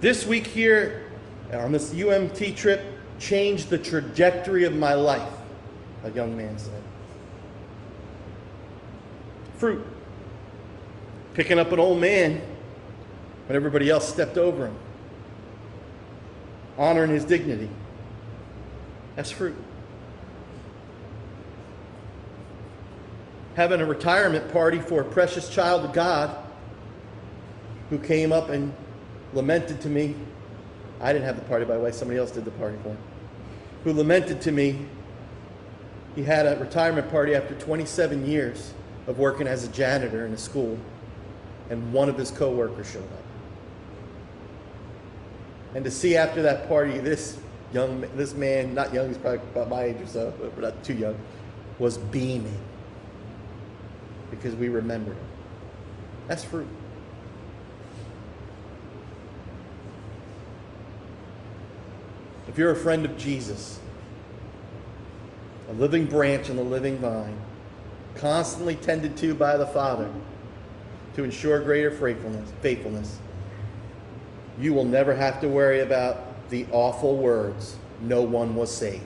This 0.00 0.26
week 0.26 0.48
here 0.48 1.12
on 1.52 1.70
this 1.70 1.94
UMT 1.94 2.56
trip 2.56 2.82
changed 3.20 3.70
the 3.70 3.78
trajectory 3.78 4.64
of 4.64 4.74
my 4.74 4.94
life, 4.94 5.32
a 6.02 6.10
young 6.10 6.36
man 6.36 6.58
said. 6.58 6.82
Fruit. 9.58 9.86
Picking 11.38 11.60
up 11.60 11.70
an 11.70 11.78
old 11.78 12.00
man 12.00 12.42
when 13.46 13.54
everybody 13.54 13.88
else 13.88 14.08
stepped 14.08 14.36
over 14.36 14.66
him. 14.66 14.76
Honoring 16.76 17.12
his 17.12 17.24
dignity. 17.24 17.68
That's 19.14 19.30
fruit. 19.30 19.54
Having 23.54 23.82
a 23.82 23.86
retirement 23.86 24.52
party 24.52 24.80
for 24.80 25.02
a 25.02 25.04
precious 25.04 25.48
child 25.48 25.84
of 25.84 25.92
God 25.92 26.36
who 27.90 28.00
came 28.00 28.32
up 28.32 28.48
and 28.48 28.74
lamented 29.32 29.80
to 29.82 29.88
me. 29.88 30.16
I 31.00 31.12
didn't 31.12 31.26
have 31.26 31.36
the 31.36 31.42
party, 31.42 31.64
by 31.64 31.74
the 31.74 31.80
way, 31.80 31.92
somebody 31.92 32.18
else 32.18 32.32
did 32.32 32.46
the 32.46 32.50
party 32.50 32.78
for 32.82 32.88
him. 32.88 32.98
Who 33.84 33.92
lamented 33.92 34.40
to 34.40 34.50
me. 34.50 34.86
He 36.16 36.24
had 36.24 36.46
a 36.46 36.58
retirement 36.58 37.08
party 37.12 37.36
after 37.36 37.54
27 37.54 38.26
years 38.26 38.74
of 39.06 39.20
working 39.20 39.46
as 39.46 39.62
a 39.62 39.68
janitor 39.68 40.26
in 40.26 40.32
a 40.32 40.36
school, 40.36 40.76
and 41.70 41.92
one 41.92 42.08
of 42.08 42.16
his 42.16 42.30
coworkers 42.30 42.90
showed 42.90 43.02
up. 43.02 43.24
And 45.74 45.84
to 45.84 45.90
see 45.90 46.16
after 46.16 46.42
that 46.42 46.68
party 46.68 46.98
this 46.98 47.38
young, 47.72 48.00
this 48.16 48.34
man, 48.34 48.74
not 48.74 48.92
young, 48.92 49.08
he's 49.08 49.18
probably 49.18 49.40
about 49.50 49.68
my 49.68 49.84
age 49.84 50.00
or 50.00 50.06
so, 50.06 50.34
but 50.40 50.58
not 50.58 50.82
too 50.82 50.94
young, 50.94 51.16
was 51.78 51.98
beaming 51.98 52.58
because 54.30 54.54
we 54.54 54.68
remembered 54.68 55.16
him. 55.16 55.26
That's 56.26 56.44
fruit. 56.44 56.68
If 62.48 62.56
you're 62.56 62.70
a 62.70 62.76
friend 62.76 63.04
of 63.04 63.16
Jesus, 63.18 63.78
a 65.68 65.72
living 65.74 66.06
branch 66.06 66.48
in 66.48 66.56
the 66.56 66.62
living 66.62 66.96
vine, 66.98 67.38
constantly 68.14 68.74
tended 68.74 69.16
to 69.18 69.34
by 69.34 69.56
the 69.56 69.66
Father 69.66 70.10
to 71.18 71.24
ensure 71.24 71.60
greater 71.60 71.90
faithfulness, 71.90 73.18
you 74.60 74.72
will 74.72 74.84
never 74.84 75.12
have 75.12 75.40
to 75.40 75.48
worry 75.48 75.80
about 75.80 76.48
the 76.48 76.64
awful 76.70 77.16
words, 77.16 77.76
no 78.00 78.22
one 78.22 78.54
was 78.54 78.74
saved. 78.74 79.02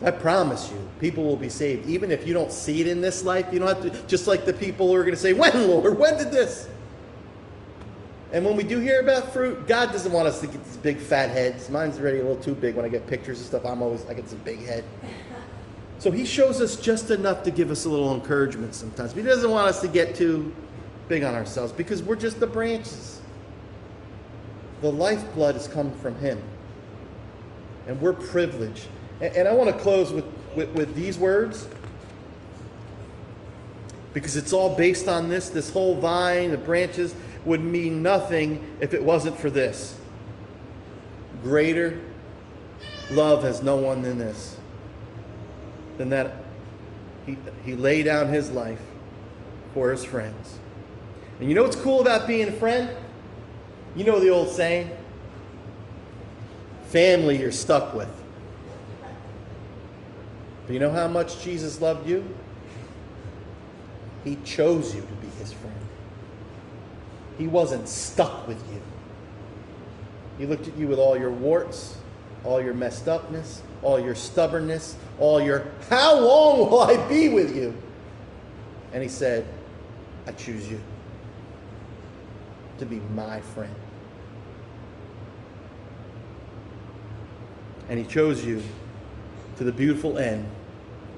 I 0.00 0.12
promise 0.12 0.70
you, 0.70 0.88
people 1.00 1.24
will 1.24 1.36
be 1.36 1.48
saved. 1.48 1.88
Even 1.88 2.12
if 2.12 2.24
you 2.28 2.32
don't 2.32 2.52
see 2.52 2.80
it 2.80 2.86
in 2.86 3.00
this 3.00 3.24
life, 3.24 3.46
you 3.52 3.58
don't 3.58 3.66
have 3.66 3.82
to, 3.82 4.06
just 4.06 4.28
like 4.28 4.44
the 4.44 4.52
people 4.52 4.86
who 4.86 4.94
are 4.94 5.02
going 5.02 5.16
to 5.16 5.20
say, 5.20 5.32
When, 5.32 5.66
Lord? 5.66 5.98
When 5.98 6.16
did 6.16 6.30
this? 6.30 6.68
And 8.32 8.44
when 8.44 8.56
we 8.56 8.62
do 8.62 8.78
hear 8.78 9.00
about 9.00 9.32
fruit, 9.32 9.66
God 9.66 9.90
doesn't 9.90 10.12
want 10.12 10.28
us 10.28 10.40
to 10.42 10.46
get 10.46 10.64
these 10.64 10.76
big 10.76 10.98
fat 10.98 11.30
heads. 11.30 11.68
Mine's 11.70 11.98
already 11.98 12.18
a 12.18 12.22
little 12.22 12.40
too 12.40 12.54
big 12.54 12.76
when 12.76 12.84
I 12.84 12.88
get 12.88 13.08
pictures 13.08 13.38
and 13.38 13.46
stuff. 13.48 13.64
I'm 13.66 13.82
always, 13.82 14.06
I 14.06 14.14
get 14.14 14.28
some 14.28 14.38
big 14.38 14.64
head. 14.64 14.84
So 15.98 16.10
he 16.10 16.24
shows 16.24 16.60
us 16.60 16.76
just 16.76 17.10
enough 17.10 17.42
to 17.42 17.50
give 17.50 17.70
us 17.70 17.84
a 17.84 17.88
little 17.88 18.14
encouragement 18.14 18.74
sometimes. 18.74 19.12
But 19.12 19.22
he 19.22 19.28
doesn't 19.28 19.50
want 19.50 19.68
us 19.68 19.80
to 19.80 19.88
get 19.88 20.14
too 20.14 20.54
big 21.08 21.24
on 21.24 21.34
ourselves 21.34 21.72
because 21.72 22.02
we're 22.02 22.16
just 22.16 22.38
the 22.38 22.46
branches. 22.46 23.20
The 24.80 24.92
lifeblood 24.92 25.54
has 25.54 25.66
come 25.66 25.90
from 25.98 26.14
him. 26.16 26.40
And 27.88 28.00
we're 28.00 28.12
privileged. 28.12 28.86
And, 29.20 29.34
and 29.34 29.48
I 29.48 29.52
want 29.52 29.70
to 29.70 29.82
close 29.82 30.12
with, 30.12 30.26
with, 30.54 30.70
with 30.70 30.94
these 30.94 31.18
words 31.18 31.66
because 34.14 34.36
it's 34.36 34.52
all 34.52 34.74
based 34.74 35.08
on 35.08 35.28
this 35.28 35.48
this 35.48 35.70
whole 35.70 35.94
vine, 35.94 36.50
the 36.50 36.58
branches 36.58 37.14
would 37.44 37.60
mean 37.62 38.02
nothing 38.02 38.64
if 38.80 38.94
it 38.94 39.02
wasn't 39.02 39.38
for 39.38 39.50
this. 39.50 39.96
Greater 41.42 42.00
love 43.10 43.42
has 43.42 43.62
no 43.62 43.76
one 43.76 44.02
than 44.02 44.18
this. 44.18 44.57
Than 45.98 46.10
that 46.10 46.32
he, 47.26 47.36
he 47.64 47.74
laid 47.74 48.04
down 48.04 48.28
his 48.28 48.50
life 48.50 48.80
for 49.74 49.90
his 49.90 50.04
friends. 50.04 50.58
And 51.40 51.48
you 51.48 51.54
know 51.54 51.62
what's 51.62 51.76
cool 51.76 52.00
about 52.00 52.26
being 52.26 52.48
a 52.48 52.52
friend? 52.52 52.90
You 53.94 54.04
know 54.04 54.18
the 54.18 54.30
old 54.30 54.50
saying 54.50 54.90
family 56.88 57.38
you're 57.38 57.52
stuck 57.52 57.94
with. 57.94 58.08
But 60.66 60.72
you 60.72 60.80
know 60.80 60.90
how 60.90 61.08
much 61.08 61.42
Jesus 61.42 61.80
loved 61.80 62.08
you? 62.08 62.24
He 64.24 64.36
chose 64.44 64.94
you 64.94 65.00
to 65.00 65.12
be 65.14 65.28
his 65.38 65.52
friend. 65.52 65.74
He 67.38 67.46
wasn't 67.46 67.88
stuck 67.88 68.46
with 68.48 68.60
you. 68.72 68.80
He 70.38 70.46
looked 70.46 70.68
at 70.68 70.76
you 70.76 70.86
with 70.86 70.98
all 70.98 71.16
your 71.16 71.30
warts, 71.30 71.96
all 72.44 72.60
your 72.60 72.74
messed 72.74 73.08
upness, 73.08 73.62
all 73.82 73.98
your 73.98 74.14
stubbornness, 74.14 74.96
all 75.18 75.40
your, 75.40 75.66
how 75.88 76.18
long 76.18 76.58
will 76.58 76.80
I 76.80 76.96
be 77.08 77.28
with 77.28 77.56
you? 77.56 77.74
And 78.92 79.02
he 79.02 79.08
said, 79.08 79.46
I 80.26 80.32
choose 80.32 80.70
you 80.70 80.80
to 82.78 82.86
be 82.86 82.96
my 83.14 83.40
friend. 83.40 83.74
And 87.88 87.98
he 87.98 88.04
chose 88.04 88.44
you 88.44 88.62
to 89.56 89.64
the 89.64 89.72
beautiful 89.72 90.18
end 90.18 90.46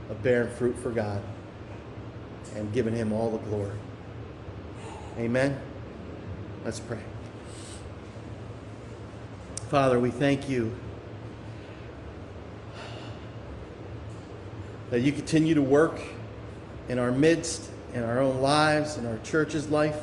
of 0.08 0.22
bearing 0.22 0.50
fruit 0.54 0.78
for 0.78 0.90
God 0.90 1.20
and 2.54 2.72
giving 2.72 2.94
him 2.94 3.12
all 3.12 3.30
the 3.30 3.38
glory. 3.38 3.76
Amen. 5.18 5.60
Let's 6.64 6.80
pray. 6.80 7.00
Father, 9.68 10.00
we 10.00 10.10
thank 10.10 10.48
you 10.48 10.74
that 14.91 15.01
you 15.01 15.12
continue 15.12 15.55
to 15.55 15.62
work 15.62 16.01
in 16.88 16.99
our 16.99 17.12
midst, 17.12 17.70
in 17.95 18.03
our 18.03 18.20
own 18.20 18.41
lives, 18.41 18.97
in 18.97 19.07
our 19.07 19.18
church's 19.18 19.68
life, 19.68 19.97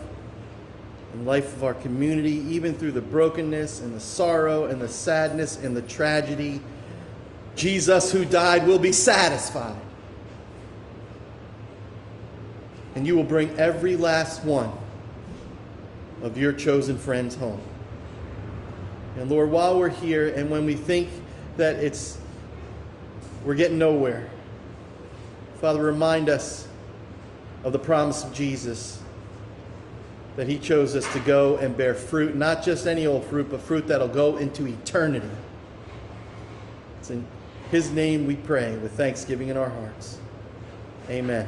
in 1.13 1.19
the 1.19 1.29
life 1.29 1.53
of 1.55 1.63
our 1.63 1.73
community, 1.73 2.37
even 2.47 2.73
through 2.73 2.93
the 2.93 3.01
brokenness 3.01 3.81
and 3.81 3.93
the 3.93 3.99
sorrow 3.99 4.65
and 4.65 4.81
the 4.81 4.87
sadness 4.87 5.57
and 5.57 5.75
the 5.75 5.81
tragedy. 5.81 6.61
Jesus, 7.55 8.11
who 8.11 8.23
died, 8.23 8.67
will 8.67 8.79
be 8.79 8.91
satisfied. 8.91 9.79
And 12.95 13.05
you 13.05 13.15
will 13.15 13.23
bring 13.23 13.49
every 13.59 13.95
last 13.95 14.43
one 14.43 14.71
of 16.21 16.37
your 16.37 16.53
chosen 16.53 16.97
friends 16.97 17.35
home. 17.35 17.61
And 19.17 19.29
Lord, 19.29 19.51
while 19.51 19.77
we're 19.77 19.89
here 19.89 20.29
and 20.29 20.49
when 20.49 20.65
we 20.65 20.75
think 20.75 21.09
that 21.57 21.75
it's 21.77 22.17
we're 23.43 23.55
getting 23.55 23.77
nowhere, 23.77 24.29
Father, 25.59 25.81
remind 25.81 26.29
us 26.29 26.67
of 27.63 27.73
the 27.73 27.79
promise 27.79 28.23
of 28.23 28.33
Jesus 28.33 29.01
that 30.35 30.47
he 30.47 30.59
chose 30.59 30.95
us 30.95 31.11
to 31.13 31.19
go 31.21 31.57
and 31.57 31.75
bear 31.75 31.95
fruit, 31.95 32.35
not 32.35 32.63
just 32.63 32.85
any 32.85 33.07
old 33.07 33.25
fruit, 33.25 33.49
but 33.49 33.59
fruit 33.59 33.87
that'll 33.87 34.07
go 34.07 34.37
into 34.37 34.67
eternity. 34.67 35.29
It's 36.99 37.09
in 37.09 37.25
his 37.71 37.89
name 37.89 38.27
we 38.27 38.35
pray 38.35 38.77
with 38.77 38.91
thanksgiving 38.91 39.47
in 39.47 39.57
our 39.57 39.69
hearts. 39.69 40.19
Amen. 41.09 41.47